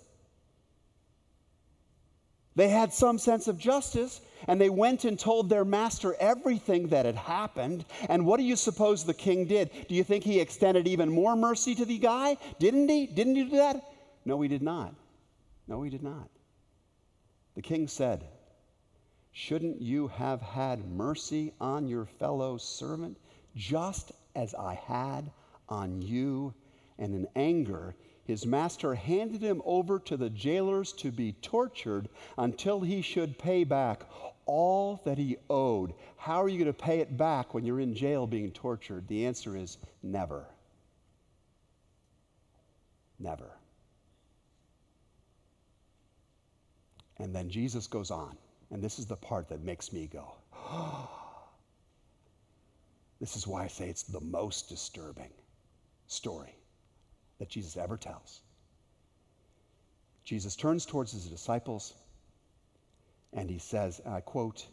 They 2.58 2.67
had 2.67 2.91
some 2.91 3.17
sense 3.17 3.48
of 3.48 3.58
justice, 3.58 4.20
and 4.50 4.60
they 4.60 4.70
went 4.70 5.06
and 5.06 5.17
told 5.17 5.48
their 5.48 5.63
master 5.63 6.13
everything 6.20 6.89
that 6.89 7.06
had 7.06 7.15
happened. 7.15 7.86
And 8.10 8.26
what 8.26 8.38
do 8.38 8.44
you 8.44 8.58
suppose 8.58 9.06
the 9.06 9.13
king 9.13 9.46
did? 9.46 9.72
Do 9.88 9.96
you 9.96 10.04
think 10.04 10.26
he 10.26 10.41
extended 10.41 10.89
even 10.89 11.10
more 11.10 11.38
mercy 11.38 11.74
to 11.76 11.86
the 11.86 12.00
guy? 12.00 12.36
Didn't 12.60 12.89
he? 12.89 13.08
Didn't 13.08 13.36
he 13.36 13.46
do 13.46 13.56
that? 13.56 13.82
No, 14.26 14.41
he 14.41 14.50
did 14.50 14.62
not. 14.62 14.94
No, 15.70 15.82
he 15.84 15.89
did 15.89 16.04
not. 16.04 16.30
The 17.56 17.62
king 17.62 17.88
said, 17.88 18.26
Shouldn't 19.32 19.82
you 19.82 20.08
have 20.10 20.41
had 20.41 20.91
mercy 20.91 21.54
on 21.60 21.88
your 21.88 22.06
fellow 22.06 22.58
servant, 22.58 23.17
just 23.56 24.12
as 24.36 24.54
I 24.56 24.76
had 24.76 25.32
on 25.70 26.02
you. 26.02 26.54
And 26.98 27.15
in 27.15 27.28
anger, 27.36 27.96
his 28.26 28.46
master 28.46 28.94
handed 28.94 29.41
him 29.41 29.62
over 29.65 30.00
to 30.00 30.17
the 30.17 30.30
jailers 30.30 30.94
to 30.94 31.12
be 31.12 31.34
tortured 31.41 32.08
until 32.38 32.82
he 32.82 33.02
should 33.02 33.38
pay 33.38 33.63
back 33.63 34.04
all 34.46 35.02
that 35.06 35.17
he 35.17 35.38
owed. 35.50 35.94
How 36.17 36.41
are 36.41 36.50
you 36.50 36.58
going 36.58 36.74
to 36.74 36.74
pay 36.74 37.00
it 37.00 37.17
back 37.17 37.54
when 37.54 37.65
you're 37.65 37.80
in 37.80 37.96
jail 37.96 38.28
being 38.28 38.52
tortured? 38.52 39.08
The 39.08 39.26
answer 39.26 39.56
is 39.56 39.78
never. 40.04 40.46
Never. 43.20 43.52
And 47.17 47.36
then 47.36 47.50
Jesus 47.50 47.88
goes 47.88 48.12
on, 48.12 48.36
and 48.72 48.82
this 48.82 49.00
is 49.00 49.06
the 49.06 49.16
part 49.16 49.50
that 49.50 49.64
makes 49.64 49.92
me 49.92 50.08
go, 50.08 50.34
This 53.20 53.36
is 53.36 53.46
why 53.46 53.64
I 53.64 53.68
say 53.68 53.88
it's 53.88 54.02
the 54.02 54.20
most 54.20 54.68
disturbing 54.68 55.30
story 56.08 56.56
that 57.38 57.50
Jesus 57.50 57.78
ever 57.78 57.96
tells. 57.96 58.42
Jesus 60.24 60.56
turns 60.56 60.88
towards 60.88 61.12
his 61.12 61.28
disciples 61.28 61.94
and 63.34 63.48
he 63.48 63.60
says, 63.60 64.02
and 64.04 64.16
I 64.16 64.22
quote, 64.22 64.66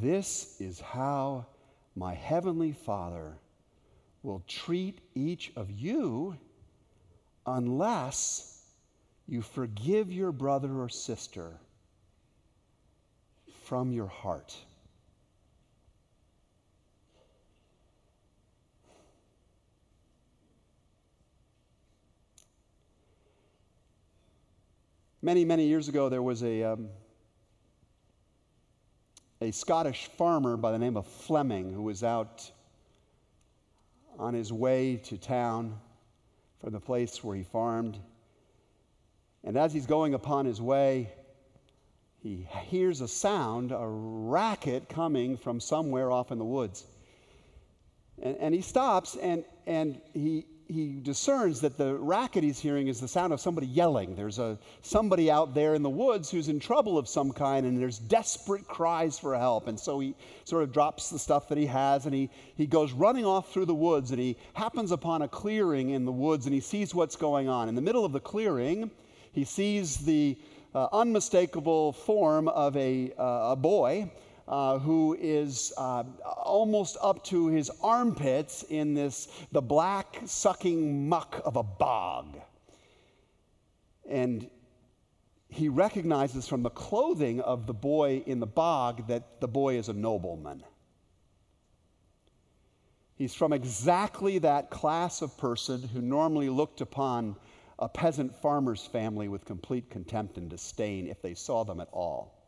This 0.00 0.56
is 0.58 0.80
how 0.80 1.44
my 1.94 2.14
heavenly 2.14 2.72
Father 2.72 3.34
will 4.22 4.42
treat 4.48 5.00
each 5.14 5.52
of 5.54 5.70
you 5.70 6.34
unless 7.46 8.62
you 9.26 9.42
forgive 9.42 10.10
your 10.10 10.32
brother 10.32 10.80
or 10.80 10.88
sister 10.88 11.58
from 13.68 13.92
your 13.92 14.06
heart. 14.06 14.56
Many, 25.20 25.44
many 25.44 25.66
years 25.66 25.88
ago, 25.88 26.08
there 26.08 26.22
was 26.22 26.42
a, 26.42 26.62
um, 26.62 26.88
a 29.42 29.50
Scottish 29.50 30.06
farmer 30.16 30.56
by 30.56 30.72
the 30.72 30.78
name 30.78 30.96
of 30.96 31.06
Fleming 31.06 31.70
who 31.70 31.82
was 31.82 32.02
out 32.02 32.50
on 34.18 34.32
his 34.32 34.50
way 34.50 34.96
to 34.96 35.18
town 35.18 35.78
from 36.58 36.72
the 36.72 36.80
place 36.80 37.22
where 37.22 37.36
he 37.36 37.42
farmed. 37.42 37.98
And 39.44 39.58
as 39.58 39.74
he's 39.74 39.84
going 39.84 40.14
upon 40.14 40.46
his 40.46 40.58
way, 40.58 41.12
he 42.20 42.46
hears 42.64 43.00
a 43.00 43.08
sound, 43.08 43.72
a 43.72 43.86
racket 43.86 44.88
coming 44.88 45.36
from 45.36 45.60
somewhere 45.60 46.10
off 46.10 46.32
in 46.32 46.38
the 46.38 46.44
woods. 46.44 46.84
And, 48.20 48.36
and 48.38 48.54
he 48.54 48.60
stops 48.60 49.16
and, 49.16 49.44
and 49.66 50.00
he, 50.14 50.46
he 50.66 50.98
discerns 51.00 51.60
that 51.60 51.78
the 51.78 51.94
racket 51.94 52.42
he's 52.42 52.58
hearing 52.58 52.88
is 52.88 53.00
the 53.00 53.08
sound 53.08 53.32
of 53.32 53.40
somebody 53.40 53.66
yelling. 53.66 54.16
There's 54.16 54.38
a, 54.38 54.58
somebody 54.82 55.30
out 55.30 55.54
there 55.54 55.74
in 55.74 55.82
the 55.82 55.88
woods 55.90 56.30
who's 56.30 56.48
in 56.48 56.60
trouble 56.60 56.98
of 56.98 57.08
some 57.08 57.32
kind, 57.32 57.64
and 57.64 57.80
there's 57.80 57.98
desperate 57.98 58.66
cries 58.68 59.18
for 59.18 59.36
help. 59.38 59.66
And 59.66 59.80
so 59.80 59.98
he 60.00 60.14
sort 60.44 60.62
of 60.62 60.72
drops 60.72 61.08
the 61.08 61.18
stuff 61.18 61.48
that 61.48 61.56
he 61.56 61.64
has, 61.66 62.04
and 62.04 62.14
he, 62.14 62.28
he 62.54 62.66
goes 62.66 62.92
running 62.92 63.24
off 63.24 63.50
through 63.50 63.64
the 63.64 63.74
woods, 63.74 64.10
and 64.10 64.20
he 64.20 64.36
happens 64.52 64.90
upon 64.90 65.22
a 65.22 65.28
clearing 65.28 65.90
in 65.90 66.04
the 66.04 66.12
woods, 66.12 66.44
and 66.44 66.54
he 66.54 66.60
sees 66.60 66.94
what's 66.94 67.16
going 67.16 67.48
on. 67.48 67.70
In 67.70 67.74
the 67.74 67.80
middle 67.80 68.04
of 68.04 68.12
the 68.12 68.20
clearing, 68.20 68.90
he 69.32 69.44
sees 69.44 69.96
the 69.98 70.36
uh, 70.74 70.88
unmistakable 70.92 71.92
form 71.92 72.48
of 72.48 72.76
a, 72.76 73.12
uh, 73.18 73.52
a 73.52 73.56
boy 73.56 74.10
uh, 74.46 74.78
who 74.78 75.16
is 75.20 75.72
uh, 75.76 76.04
almost 76.24 76.96
up 77.02 77.24
to 77.24 77.48
his 77.48 77.70
armpits 77.82 78.62
in 78.64 78.94
this 78.94 79.28
the 79.52 79.60
black 79.60 80.20
sucking 80.24 81.08
muck 81.08 81.40
of 81.44 81.56
a 81.56 81.62
bog. 81.62 82.38
And 84.08 84.48
he 85.48 85.68
recognizes 85.68 86.48
from 86.48 86.62
the 86.62 86.70
clothing 86.70 87.40
of 87.40 87.66
the 87.66 87.74
boy 87.74 88.22
in 88.26 88.40
the 88.40 88.46
bog 88.46 89.06
that 89.08 89.40
the 89.40 89.48
boy 89.48 89.76
is 89.76 89.88
a 89.88 89.92
nobleman. 89.94 90.62
He's 93.16 93.34
from 93.34 93.52
exactly 93.52 94.38
that 94.38 94.70
class 94.70 95.22
of 95.22 95.36
person 95.36 95.82
who 95.82 96.00
normally 96.00 96.48
looked 96.48 96.80
upon 96.80 97.36
a 97.78 97.88
peasant 97.88 98.34
farmer's 98.34 98.84
family 98.86 99.28
with 99.28 99.44
complete 99.44 99.88
contempt 99.90 100.36
and 100.36 100.48
disdain 100.50 101.06
if 101.06 101.22
they 101.22 101.34
saw 101.34 101.64
them 101.64 101.80
at 101.80 101.88
all 101.92 102.38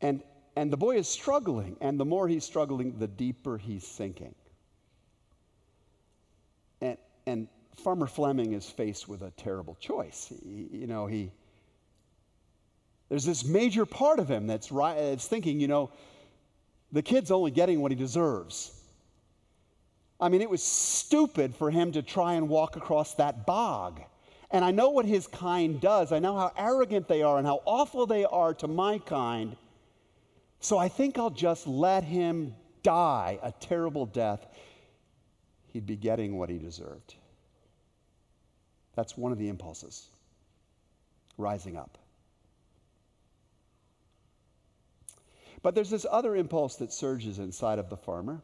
And, 0.00 0.22
and 0.56 0.72
the 0.72 0.76
boy 0.76 0.96
is 0.96 1.08
struggling, 1.08 1.76
and 1.80 1.98
the 1.98 2.04
more 2.04 2.26
he's 2.28 2.44
struggling, 2.44 2.98
the 2.98 3.08
deeper 3.08 3.58
he's 3.58 3.86
sinking. 3.86 4.34
And, 6.80 6.96
and 7.26 7.48
Farmer 7.76 8.06
Fleming 8.06 8.54
is 8.54 8.68
faced 8.68 9.08
with 9.08 9.22
a 9.22 9.30
terrible 9.32 9.76
choice. 9.80 10.32
He, 10.42 10.68
you 10.72 10.86
know, 10.86 11.06
he, 11.06 11.32
there's 13.08 13.24
this 13.24 13.44
major 13.44 13.84
part 13.84 14.18
of 14.18 14.28
him 14.28 14.46
that's, 14.46 14.72
right, 14.72 14.96
that's 14.96 15.26
thinking, 15.26 15.60
you 15.60 15.68
know, 15.68 15.90
the 16.92 17.02
kid's 17.02 17.30
only 17.30 17.50
getting 17.50 17.80
what 17.80 17.92
he 17.92 17.96
deserves. 17.96 18.79
I 20.20 20.28
mean, 20.28 20.42
it 20.42 20.50
was 20.50 20.62
stupid 20.62 21.54
for 21.54 21.70
him 21.70 21.92
to 21.92 22.02
try 22.02 22.34
and 22.34 22.48
walk 22.48 22.76
across 22.76 23.14
that 23.14 23.46
bog. 23.46 24.00
And 24.50 24.64
I 24.64 24.70
know 24.70 24.90
what 24.90 25.06
his 25.06 25.26
kind 25.26 25.80
does. 25.80 26.12
I 26.12 26.18
know 26.18 26.36
how 26.36 26.52
arrogant 26.56 27.08
they 27.08 27.22
are 27.22 27.38
and 27.38 27.46
how 27.46 27.62
awful 27.64 28.06
they 28.06 28.24
are 28.24 28.52
to 28.54 28.68
my 28.68 28.98
kind. 28.98 29.56
So 30.60 30.76
I 30.76 30.88
think 30.88 31.18
I'll 31.18 31.30
just 31.30 31.66
let 31.66 32.04
him 32.04 32.54
die 32.82 33.38
a 33.42 33.52
terrible 33.52 34.06
death. 34.06 34.46
He'd 35.68 35.86
be 35.86 35.96
getting 35.96 36.36
what 36.36 36.50
he 36.50 36.58
deserved. 36.58 37.14
That's 38.94 39.16
one 39.16 39.32
of 39.32 39.38
the 39.38 39.48
impulses 39.48 40.08
rising 41.38 41.76
up. 41.76 41.96
But 45.62 45.74
there's 45.74 45.90
this 45.90 46.06
other 46.10 46.36
impulse 46.36 46.76
that 46.76 46.92
surges 46.92 47.38
inside 47.38 47.78
of 47.78 47.88
the 47.88 47.96
farmer. 47.96 48.42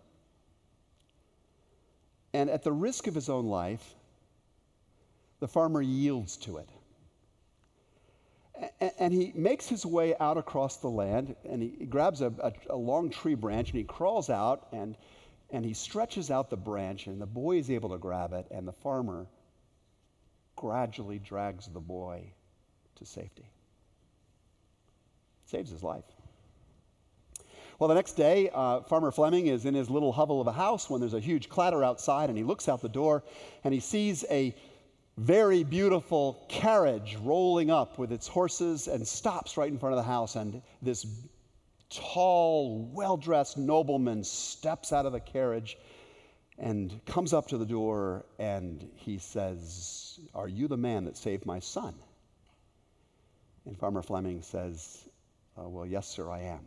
And 2.36 2.50
at 2.50 2.62
the 2.62 2.72
risk 2.72 3.06
of 3.06 3.14
his 3.14 3.30
own 3.30 3.46
life, 3.46 3.94
the 5.40 5.48
farmer 5.48 5.80
yields 5.80 6.36
to 6.36 6.58
it. 6.58 6.68
And 8.98 9.10
he 9.10 9.32
makes 9.34 9.66
his 9.70 9.86
way 9.86 10.14
out 10.20 10.36
across 10.36 10.76
the 10.76 10.90
land 10.90 11.34
and 11.48 11.62
he 11.62 11.86
grabs 11.86 12.20
a, 12.20 12.26
a, 12.42 12.52
a, 12.68 12.76
long 12.76 13.08
tree 13.08 13.34
branch 13.34 13.70
and 13.70 13.78
he 13.78 13.84
crawls 13.84 14.28
out 14.28 14.66
and, 14.72 14.98
and 15.48 15.64
he 15.64 15.72
stretches 15.72 16.30
out 16.30 16.50
the 16.50 16.58
branch 16.58 17.06
and 17.06 17.18
the 17.18 17.26
boy 17.26 17.56
is 17.56 17.70
able 17.70 17.88
to 17.88 17.98
grab 17.98 18.34
it 18.34 18.46
and 18.50 18.68
the 18.68 18.72
farmer 18.72 19.26
gradually 20.56 21.18
drags 21.18 21.68
the 21.68 21.80
boy 21.80 22.22
to 22.96 23.06
safety. 23.06 23.48
Saves 25.46 25.70
his 25.70 25.82
life 25.82 26.04
well 27.78 27.88
the 27.88 27.94
next 27.94 28.12
day 28.12 28.50
uh, 28.54 28.80
farmer 28.82 29.10
fleming 29.10 29.46
is 29.46 29.64
in 29.64 29.74
his 29.74 29.90
little 29.90 30.12
hovel 30.12 30.40
of 30.40 30.46
a 30.46 30.52
house 30.52 30.88
when 30.90 31.00
there's 31.00 31.14
a 31.14 31.20
huge 31.20 31.48
clatter 31.48 31.82
outside 31.82 32.28
and 32.28 32.38
he 32.38 32.44
looks 32.44 32.68
out 32.68 32.82
the 32.82 32.88
door 32.88 33.22
and 33.64 33.72
he 33.72 33.80
sees 33.80 34.24
a 34.30 34.54
very 35.18 35.64
beautiful 35.64 36.44
carriage 36.48 37.16
rolling 37.22 37.70
up 37.70 37.98
with 37.98 38.12
its 38.12 38.28
horses 38.28 38.86
and 38.86 39.06
stops 39.06 39.56
right 39.56 39.70
in 39.70 39.78
front 39.78 39.94
of 39.94 39.96
the 39.96 40.08
house. 40.08 40.36
And 40.36 40.62
this 40.82 41.06
tall, 41.88 42.90
well 42.92 43.16
dressed 43.16 43.56
nobleman 43.56 44.22
steps 44.24 44.92
out 44.92 45.06
of 45.06 45.12
the 45.12 45.20
carriage 45.20 45.78
and 46.58 47.00
comes 47.06 47.32
up 47.32 47.48
to 47.48 47.58
the 47.58 47.66
door 47.66 48.26
and 48.38 48.88
he 48.94 49.18
says, 49.18 50.20
Are 50.34 50.48
you 50.48 50.68
the 50.68 50.76
man 50.76 51.04
that 51.04 51.16
saved 51.16 51.46
my 51.46 51.60
son? 51.60 51.94
And 53.64 53.76
Farmer 53.78 54.02
Fleming 54.02 54.42
says, 54.42 55.08
uh, 55.58 55.68
Well, 55.68 55.86
yes, 55.86 56.06
sir, 56.08 56.28
I 56.28 56.40
am. 56.40 56.60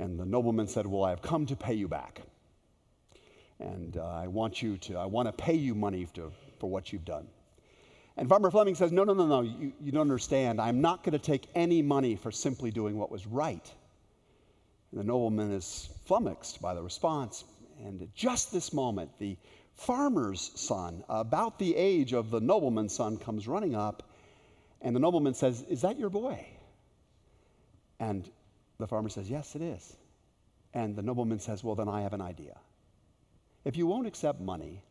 And 0.00 0.18
the 0.18 0.24
nobleman 0.24 0.66
said, 0.66 0.86
Well, 0.86 1.04
I 1.04 1.10
have 1.10 1.20
come 1.20 1.44
to 1.46 1.54
pay 1.54 1.74
you 1.74 1.86
back. 1.86 2.22
And 3.60 3.98
uh, 3.98 4.06
I 4.06 4.28
want 4.28 4.62
you 4.62 4.78
to, 4.78 4.96
I 4.96 5.04
want 5.04 5.28
to 5.28 5.32
pay 5.32 5.54
you 5.54 5.74
money 5.74 6.08
to 6.14 6.32
for 6.58 6.70
what 6.70 6.90
you've 6.90 7.04
done. 7.04 7.26
And 8.16 8.26
Farmer 8.26 8.50
Fleming 8.50 8.74
says, 8.74 8.92
No, 8.92 9.04
no, 9.04 9.12
no, 9.12 9.26
no, 9.26 9.42
you, 9.42 9.74
you 9.78 9.92
don't 9.92 10.00
understand. 10.00 10.58
I'm 10.58 10.80
not 10.80 11.04
going 11.04 11.12
to 11.12 11.18
take 11.18 11.48
any 11.54 11.82
money 11.82 12.16
for 12.16 12.32
simply 12.32 12.70
doing 12.70 12.96
what 12.96 13.10
was 13.10 13.26
right. 13.26 13.70
And 14.90 15.00
the 15.00 15.04
nobleman 15.04 15.52
is 15.52 15.90
flummoxed 16.06 16.62
by 16.62 16.72
the 16.72 16.82
response. 16.82 17.44
And 17.84 18.08
just 18.14 18.52
this 18.52 18.72
moment, 18.72 19.10
the 19.18 19.36
farmer's 19.74 20.50
son, 20.54 21.04
about 21.10 21.58
the 21.58 21.76
age 21.76 22.14
of 22.14 22.30
the 22.30 22.40
nobleman's 22.40 22.94
son, 22.94 23.18
comes 23.18 23.46
running 23.46 23.74
up. 23.74 24.02
And 24.80 24.96
the 24.96 25.00
nobleman 25.00 25.34
says, 25.34 25.62
Is 25.68 25.82
that 25.82 25.98
your 25.98 26.08
boy? 26.08 26.46
And 27.98 28.30
the 28.80 28.86
farmer 28.86 29.08
says, 29.08 29.30
Yes, 29.30 29.54
it 29.54 29.62
is. 29.62 29.96
And 30.74 30.96
the 30.96 31.02
nobleman 31.02 31.38
says, 31.40 31.62
Well, 31.62 31.74
then 31.74 31.88
I 31.88 32.02
have 32.02 32.12
an 32.12 32.20
idea. 32.20 32.58
If 33.64 33.76
you 33.76 33.86
won't 33.86 34.06
accept 34.06 34.40
money, 34.40 34.82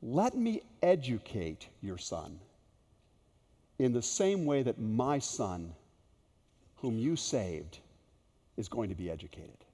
let 0.00 0.36
me 0.36 0.62
educate 0.82 1.68
your 1.82 1.98
son 1.98 2.38
in 3.78 3.92
the 3.92 4.02
same 4.02 4.44
way 4.44 4.62
that 4.62 4.78
my 4.78 5.18
son, 5.18 5.74
whom 6.76 6.98
you 6.98 7.16
saved, 7.16 7.78
is 8.56 8.68
going 8.68 8.88
to 8.88 8.94
be 8.94 9.10
educated. 9.10 9.64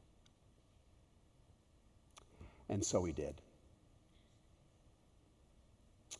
And 2.68 2.84
so 2.84 3.04
he 3.04 3.12
did. 3.12 3.34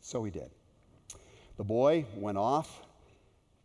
So 0.00 0.24
he 0.24 0.30
did. 0.30 0.50
The 1.56 1.64
boy 1.64 2.04
went 2.14 2.38
off 2.38 2.82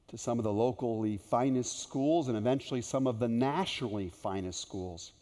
to 0.09 0.17
some 0.17 0.39
of 0.39 0.43
the 0.43 0.51
locally 0.51 1.17
finest 1.17 1.83
schools 1.83 2.27
and 2.27 2.37
eventually 2.37 2.81
some 2.81 3.05
of 3.05 3.19
the 3.19 3.27
nationally 3.27 4.09
finest 4.09 4.59
schools. 4.59 5.13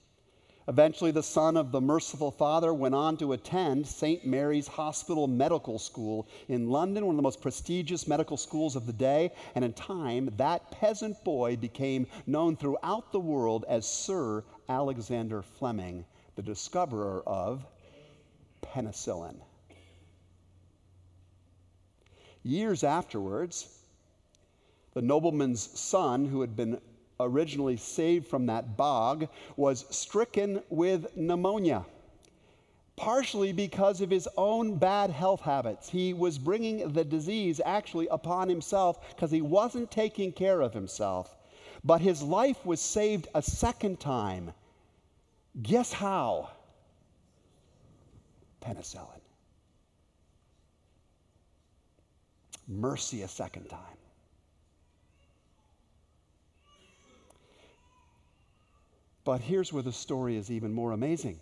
Eventually, 0.69 1.11
the 1.11 1.23
son 1.23 1.55
of 1.55 1.71
the 1.71 1.79
merciful 1.79 2.29
father 2.29 2.73
went 2.73 2.93
on 2.93 3.15
to 3.17 3.31
attend 3.31 3.87
St. 3.87 4.25
Mary's 4.25 4.67
Hospital 4.67 5.25
Medical 5.25 5.79
School 5.79 6.27
in 6.49 6.69
London, 6.69 7.05
one 7.05 7.13
of 7.13 7.17
the 7.17 7.23
most 7.23 7.41
prestigious 7.41 8.05
medical 8.05 8.35
schools 8.35 8.75
of 8.75 8.85
the 8.85 8.91
day. 8.91 9.31
And 9.55 9.63
in 9.63 9.71
time, 9.71 10.29
that 10.35 10.69
peasant 10.71 11.23
boy 11.23 11.55
became 11.55 12.05
known 12.25 12.57
throughout 12.57 13.13
the 13.13 13.19
world 13.19 13.63
as 13.69 13.87
Sir 13.87 14.43
Alexander 14.67 15.41
Fleming, 15.41 16.03
the 16.35 16.41
discoverer 16.41 17.23
of 17.25 17.65
penicillin. 18.61 19.37
Years 22.43 22.83
afterwards, 22.83 23.76
the 24.97 25.03
nobleman's 25.03 25.79
son, 25.79 26.25
who 26.25 26.41
had 26.41 26.55
been 26.55 26.81
originally 27.19 27.77
saved 27.77 28.25
from 28.25 28.47
that 28.47 28.75
bog, 28.75 29.27
was 29.55 29.85
stricken 29.91 30.59
with 30.69 31.15
pneumonia. 31.15 31.85
Partially 32.95 33.51
because 33.51 34.01
of 34.01 34.09
his 34.09 34.27
own 34.37 34.79
bad 34.79 35.11
health 35.11 35.41
habits. 35.41 35.87
He 35.87 36.15
was 36.15 36.39
bringing 36.39 36.93
the 36.93 37.03
disease 37.03 37.61
actually 37.63 38.07
upon 38.07 38.49
himself 38.49 39.13
because 39.13 39.29
he 39.29 39.39
wasn't 39.39 39.91
taking 39.91 40.31
care 40.31 40.61
of 40.61 40.73
himself. 40.73 41.37
But 41.83 42.01
his 42.01 42.23
life 42.23 42.65
was 42.65 42.81
saved 42.81 43.27
a 43.35 43.43
second 43.43 43.99
time. 43.99 44.51
Guess 45.61 45.93
how? 45.93 46.49
Penicillin. 48.65 49.21
Mercy 52.67 53.21
a 53.21 53.27
second 53.27 53.69
time. 53.69 53.97
But 59.27 59.41
here's 59.41 59.73
where 59.73 59.83
the 59.83 59.91
story 59.91 60.37
is 60.37 60.49
even 60.49 60.73
more 60.73 60.93
amazing. 60.93 61.41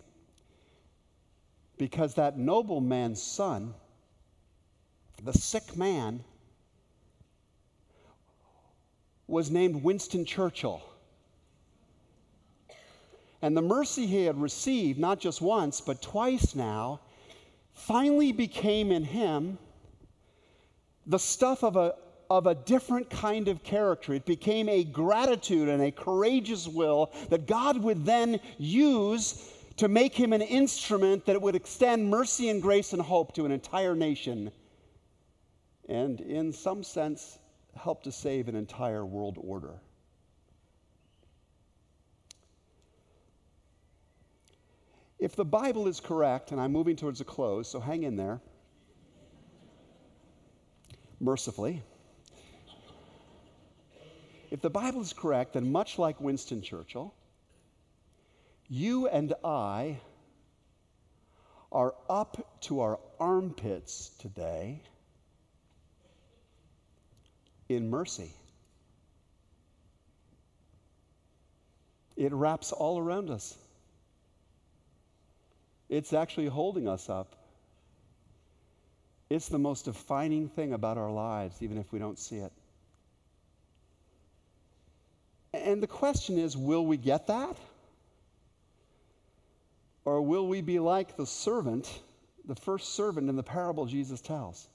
Because 1.78 2.14
that 2.14 2.36
nobleman's 2.36 3.22
son, 3.22 3.74
the 5.22 5.32
sick 5.32 5.76
man, 5.76 6.24
was 9.28 9.52
named 9.52 9.84
Winston 9.84 10.24
Churchill. 10.24 10.82
And 13.40 13.56
the 13.56 13.62
mercy 13.62 14.08
he 14.08 14.24
had 14.24 14.36
received, 14.36 14.98
not 14.98 15.20
just 15.20 15.40
once, 15.40 15.80
but 15.80 16.02
twice 16.02 16.56
now, 16.56 16.98
finally 17.72 18.32
became 18.32 18.90
in 18.90 19.04
him 19.04 19.58
the 21.06 21.20
stuff 21.20 21.62
of 21.62 21.76
a, 21.76 21.94
of 22.30 22.46
a 22.46 22.54
different 22.54 23.10
kind 23.10 23.48
of 23.48 23.62
character. 23.62 24.14
It 24.14 24.24
became 24.24 24.68
a 24.68 24.84
gratitude 24.84 25.68
and 25.68 25.82
a 25.82 25.90
courageous 25.90 26.66
will 26.66 27.12
that 27.30 27.46
God 27.46 27.82
would 27.82 28.04
then 28.04 28.40
use 28.58 29.52
to 29.76 29.88
make 29.88 30.14
him 30.14 30.32
an 30.32 30.42
instrument 30.42 31.26
that 31.26 31.40
would 31.40 31.54
extend 31.54 32.08
mercy 32.08 32.48
and 32.48 32.62
grace 32.62 32.92
and 32.92 33.02
hope 33.02 33.34
to 33.34 33.44
an 33.44 33.52
entire 33.52 33.94
nation 33.94 34.50
and, 35.88 36.20
in 36.20 36.52
some 36.52 36.82
sense, 36.82 37.38
help 37.76 38.02
to 38.02 38.12
save 38.12 38.48
an 38.48 38.56
entire 38.56 39.04
world 39.04 39.36
order. 39.38 39.74
If 45.18 45.36
the 45.36 45.44
Bible 45.44 45.86
is 45.86 46.00
correct, 46.00 46.52
and 46.52 46.60
I'm 46.60 46.72
moving 46.72 46.96
towards 46.96 47.20
a 47.20 47.24
close, 47.24 47.68
so 47.68 47.80
hang 47.80 48.02
in 48.02 48.16
there, 48.16 48.40
mercifully. 51.20 51.82
If 54.56 54.62
the 54.62 54.70
Bible 54.70 55.02
is 55.02 55.12
correct, 55.12 55.52
then 55.52 55.70
much 55.70 55.98
like 55.98 56.18
Winston 56.18 56.62
Churchill, 56.62 57.12
you 58.70 59.06
and 59.06 59.34
I 59.44 59.98
are 61.70 61.94
up 62.08 62.62
to 62.62 62.80
our 62.80 62.98
armpits 63.20 64.12
today 64.18 64.80
in 67.68 67.90
mercy. 67.90 68.30
It 72.16 72.32
wraps 72.32 72.72
all 72.72 72.98
around 72.98 73.28
us. 73.28 73.58
It's 75.90 76.14
actually 76.14 76.46
holding 76.46 76.88
us 76.88 77.10
up. 77.10 77.36
It's 79.28 79.48
the 79.50 79.58
most 79.58 79.84
defining 79.84 80.48
thing 80.48 80.72
about 80.72 80.96
our 80.96 81.10
lives, 81.10 81.60
even 81.60 81.76
if 81.76 81.92
we 81.92 81.98
don't 81.98 82.18
see 82.18 82.36
it. 82.36 82.52
And 85.64 85.82
the 85.82 85.86
question 85.86 86.38
is 86.38 86.56
will 86.56 86.86
we 86.86 86.96
get 86.96 87.26
that? 87.28 87.56
Or 90.04 90.22
will 90.22 90.46
we 90.46 90.60
be 90.60 90.78
like 90.78 91.16
the 91.16 91.26
servant, 91.26 92.00
the 92.44 92.54
first 92.54 92.94
servant 92.94 93.28
in 93.28 93.36
the 93.36 93.42
parable 93.42 93.86
Jesus 93.86 94.20
tells? 94.20 94.68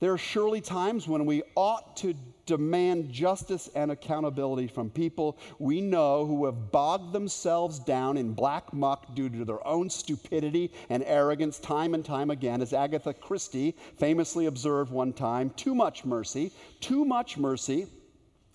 There 0.00 0.14
are 0.14 0.18
surely 0.18 0.62
times 0.62 1.06
when 1.06 1.26
we 1.26 1.42
ought 1.54 1.98
to 1.98 2.14
demand 2.46 3.12
justice 3.12 3.68
and 3.74 3.90
accountability 3.90 4.66
from 4.66 4.88
people 4.88 5.36
we 5.58 5.82
know 5.82 6.24
who 6.24 6.46
have 6.46 6.72
bogged 6.72 7.12
themselves 7.12 7.78
down 7.78 8.16
in 8.16 8.32
black 8.32 8.72
muck 8.72 9.14
due 9.14 9.28
to 9.28 9.44
their 9.44 9.64
own 9.68 9.90
stupidity 9.90 10.72
and 10.88 11.02
arrogance 11.04 11.58
time 11.58 11.92
and 11.92 12.02
time 12.02 12.30
again. 12.30 12.62
As 12.62 12.72
Agatha 12.72 13.12
Christie 13.12 13.76
famously 13.98 14.46
observed 14.46 14.90
one 14.90 15.12
time, 15.12 15.50
too 15.50 15.74
much 15.74 16.06
mercy, 16.06 16.50
too 16.80 17.04
much 17.04 17.36
mercy 17.36 17.86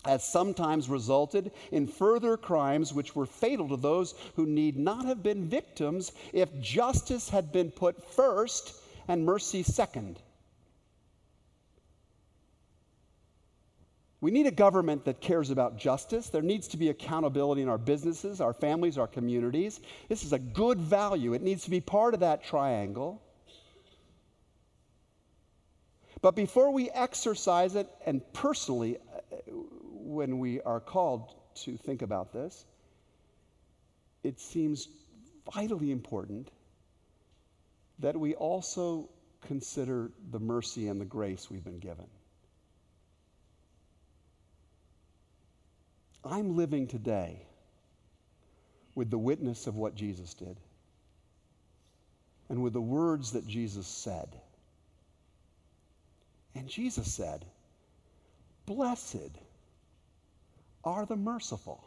has 0.06 0.24
sometimes 0.24 0.88
resulted 0.88 1.52
in 1.72 1.88
further 1.88 2.38
crimes 2.38 2.94
which 2.94 3.16
were 3.16 3.26
fatal 3.26 3.68
to 3.70 3.78
those 3.78 4.14
who 4.36 4.46
need 4.46 4.78
not 4.78 5.06
have 5.06 5.22
been 5.22 5.50
victims 5.50 6.12
if 6.34 6.60
justice 6.62 7.30
had 7.30 7.52
been 7.52 7.72
put 7.72 8.02
first 8.14 8.76
and 9.08 9.26
mercy 9.26 9.64
second. 9.64 10.20
We 14.22 14.32
need 14.32 14.48
a 14.48 14.52
government 14.52 15.06
that 15.06 15.22
cares 15.22 15.52
about 15.52 15.78
justice. 15.78 16.30
There 16.30 16.42
needs 16.42 16.68
to 16.70 16.78
be 16.78 16.90
accountability 16.90 17.62
in 17.62 17.70
our 17.70 17.78
businesses, 17.78 18.42
our 18.42 18.54
families, 18.54 18.98
our 18.98 19.06
communities. 19.08 19.82
This 20.10 20.24
is 20.24 20.34
a 20.34 20.40
good 20.40 20.80
value. 20.80 21.34
It 21.34 21.44
needs 21.44 21.66
to 21.66 21.70
be 21.70 21.80
part 21.80 22.16
of 22.16 22.22
that 22.22 22.44
triangle. 22.44 23.22
But 26.24 26.36
before 26.36 26.72
we 26.72 26.90
exercise 26.90 27.76
it, 27.76 27.88
and 28.04 28.22
personally, 28.34 28.98
uh, 28.98 29.52
when 30.06 30.38
we 30.38 30.62
are 30.62 30.80
called 30.80 31.34
to 31.56 31.78
think 31.78 32.04
about 32.04 32.32
this, 32.32 32.66
it 34.24 34.40
seems 34.40 34.88
vitally 35.52 35.92
important 35.92 36.50
that 38.00 38.16
we 38.16 38.36
also 38.36 39.10
consider 39.48 40.12
the 40.32 40.40
mercy 40.40 40.88
and 40.88 41.02
the 41.02 41.06
grace 41.06 41.50
we've 41.50 41.64
been 41.64 41.80
given. 41.80 42.08
I'm 46.24 46.56
living 46.56 46.88
today 46.88 47.42
with 48.94 49.10
the 49.10 49.18
witness 49.18 49.68
of 49.68 49.76
what 49.76 49.96
Jesus 49.96 50.34
did 50.34 50.58
and 52.50 52.62
with 52.62 52.74
the 52.74 52.82
words 52.82 53.32
that 53.32 53.48
Jesus 53.48 53.88
said. 53.88 54.30
And 56.56 56.68
Jesus 56.68 57.12
said, 57.12 57.46
Blessed 58.66 59.38
are 60.86 61.06
the 61.06 61.16
merciful. 61.16 61.84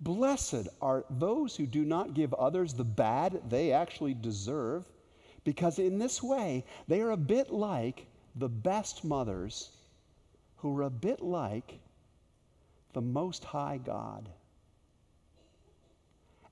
Blessed 0.00 0.68
are 0.82 1.04
those 1.08 1.56
who 1.56 1.66
do 1.66 1.84
not 1.84 2.14
give 2.14 2.34
others 2.34 2.74
the 2.74 2.84
bad 2.84 3.40
they 3.48 3.72
actually 3.72 4.12
deserve, 4.12 4.84
because 5.44 5.78
in 5.78 5.98
this 5.98 6.22
way 6.22 6.64
they 6.88 7.00
are 7.00 7.12
a 7.12 7.16
bit 7.16 7.50
like 7.50 8.06
the 8.36 8.48
best 8.48 9.04
mothers 9.04 9.70
who 10.56 10.76
are 10.78 10.82
a 10.82 10.90
bit 10.90 11.22
like 11.22 11.78
the 12.92 13.00
Most 13.00 13.44
High 13.44 13.78
God. 13.78 14.28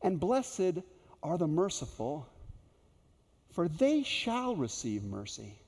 And 0.02 0.18
blessed 0.18 0.78
are 1.22 1.38
the 1.38 1.46
merciful, 1.46 2.26
for 3.50 3.68
they 3.68 4.02
shall 4.02 4.56
receive 4.56 5.04
mercy. 5.04 5.61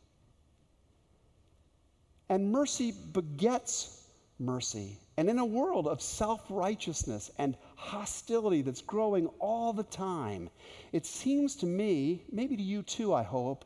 And 2.28 2.50
mercy 2.50 2.92
begets 3.12 4.04
mercy. 4.38 4.98
And 5.16 5.28
in 5.28 5.38
a 5.38 5.44
world 5.44 5.86
of 5.86 6.02
self 6.02 6.44
righteousness 6.48 7.30
and 7.38 7.56
hostility 7.76 8.62
that's 8.62 8.80
growing 8.80 9.26
all 9.38 9.72
the 9.72 9.84
time, 9.84 10.50
it 10.92 11.06
seems 11.06 11.54
to 11.56 11.66
me, 11.66 12.22
maybe 12.32 12.56
to 12.56 12.62
you 12.62 12.82
too, 12.82 13.14
I 13.14 13.22
hope, 13.22 13.64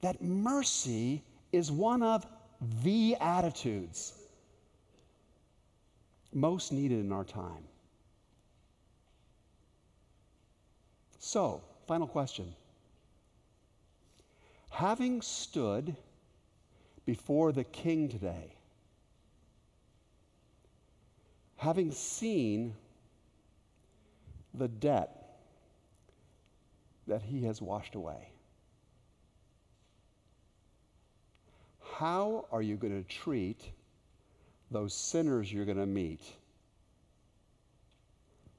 that 0.00 0.22
mercy 0.22 1.22
is 1.52 1.70
one 1.70 2.02
of 2.02 2.26
the 2.82 3.16
attitudes 3.20 4.14
most 6.32 6.72
needed 6.72 7.00
in 7.00 7.12
our 7.12 7.24
time. 7.24 7.64
So, 11.18 11.62
final 11.86 12.06
question. 12.06 12.54
Having 14.70 15.22
stood 15.22 15.96
before 17.08 17.52
the 17.52 17.64
king 17.64 18.06
today, 18.06 18.52
having 21.56 21.90
seen 21.90 22.74
the 24.52 24.68
debt 24.68 25.38
that 27.06 27.22
he 27.22 27.44
has 27.46 27.62
washed 27.62 27.94
away, 27.94 28.28
how 31.94 32.44
are 32.52 32.60
you 32.60 32.76
going 32.76 33.02
to 33.02 33.08
treat 33.08 33.62
those 34.70 34.92
sinners 34.92 35.50
you're 35.50 35.64
going 35.64 35.78
to 35.78 35.86
meet 35.86 36.20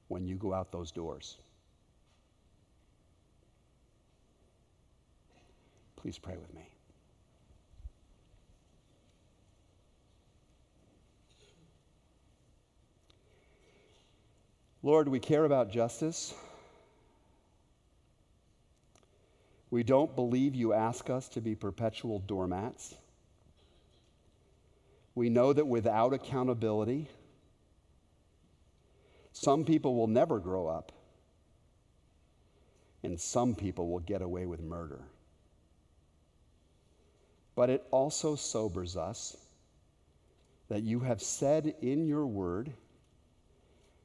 when 0.08 0.26
you 0.26 0.34
go 0.34 0.52
out 0.52 0.72
those 0.72 0.90
doors? 0.90 1.36
Please 5.94 6.18
pray 6.18 6.36
with 6.36 6.52
me. 6.52 6.69
Lord, 14.82 15.08
we 15.08 15.20
care 15.20 15.44
about 15.44 15.70
justice. 15.70 16.32
We 19.70 19.82
don't 19.82 20.16
believe 20.16 20.54
you 20.54 20.72
ask 20.72 21.10
us 21.10 21.28
to 21.30 21.40
be 21.40 21.54
perpetual 21.54 22.18
doormats. 22.20 22.94
We 25.14 25.28
know 25.28 25.52
that 25.52 25.66
without 25.66 26.14
accountability, 26.14 27.08
some 29.32 29.64
people 29.64 29.94
will 29.94 30.06
never 30.06 30.38
grow 30.38 30.66
up, 30.66 30.92
and 33.02 33.20
some 33.20 33.54
people 33.54 33.88
will 33.88 34.00
get 34.00 34.22
away 34.22 34.46
with 34.46 34.60
murder. 34.60 35.02
But 37.54 37.68
it 37.68 37.84
also 37.90 38.34
sobers 38.34 38.96
us 38.96 39.36
that 40.68 40.82
you 40.82 41.00
have 41.00 41.20
said 41.20 41.74
in 41.82 42.06
your 42.06 42.26
word 42.26 42.72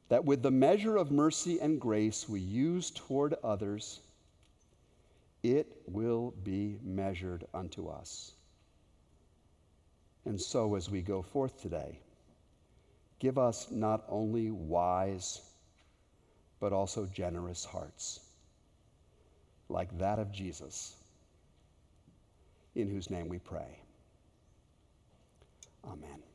that 0.08 0.24
with 0.24 0.42
the 0.42 0.50
measure 0.50 0.96
of 0.96 1.10
mercy 1.10 1.58
and 1.60 1.80
grace 1.80 2.28
we 2.28 2.40
use 2.40 2.90
toward 2.90 3.34
others, 3.42 4.00
it 5.42 5.76
will 5.86 6.34
be 6.44 6.78
measured 6.82 7.44
unto 7.54 7.88
us. 7.88 8.32
And 10.24 10.40
so, 10.40 10.74
as 10.74 10.90
we 10.90 11.02
go 11.02 11.22
forth 11.22 11.60
today, 11.62 12.00
give 13.20 13.38
us 13.38 13.70
not 13.70 14.04
only 14.08 14.50
wise, 14.50 15.40
but 16.58 16.72
also 16.72 17.06
generous 17.06 17.64
hearts, 17.64 18.20
like 19.68 19.96
that 19.98 20.18
of 20.18 20.32
Jesus, 20.32 20.96
in 22.74 22.88
whose 22.88 23.08
name 23.08 23.28
we 23.28 23.38
pray. 23.38 23.78
Amen. 25.84 26.25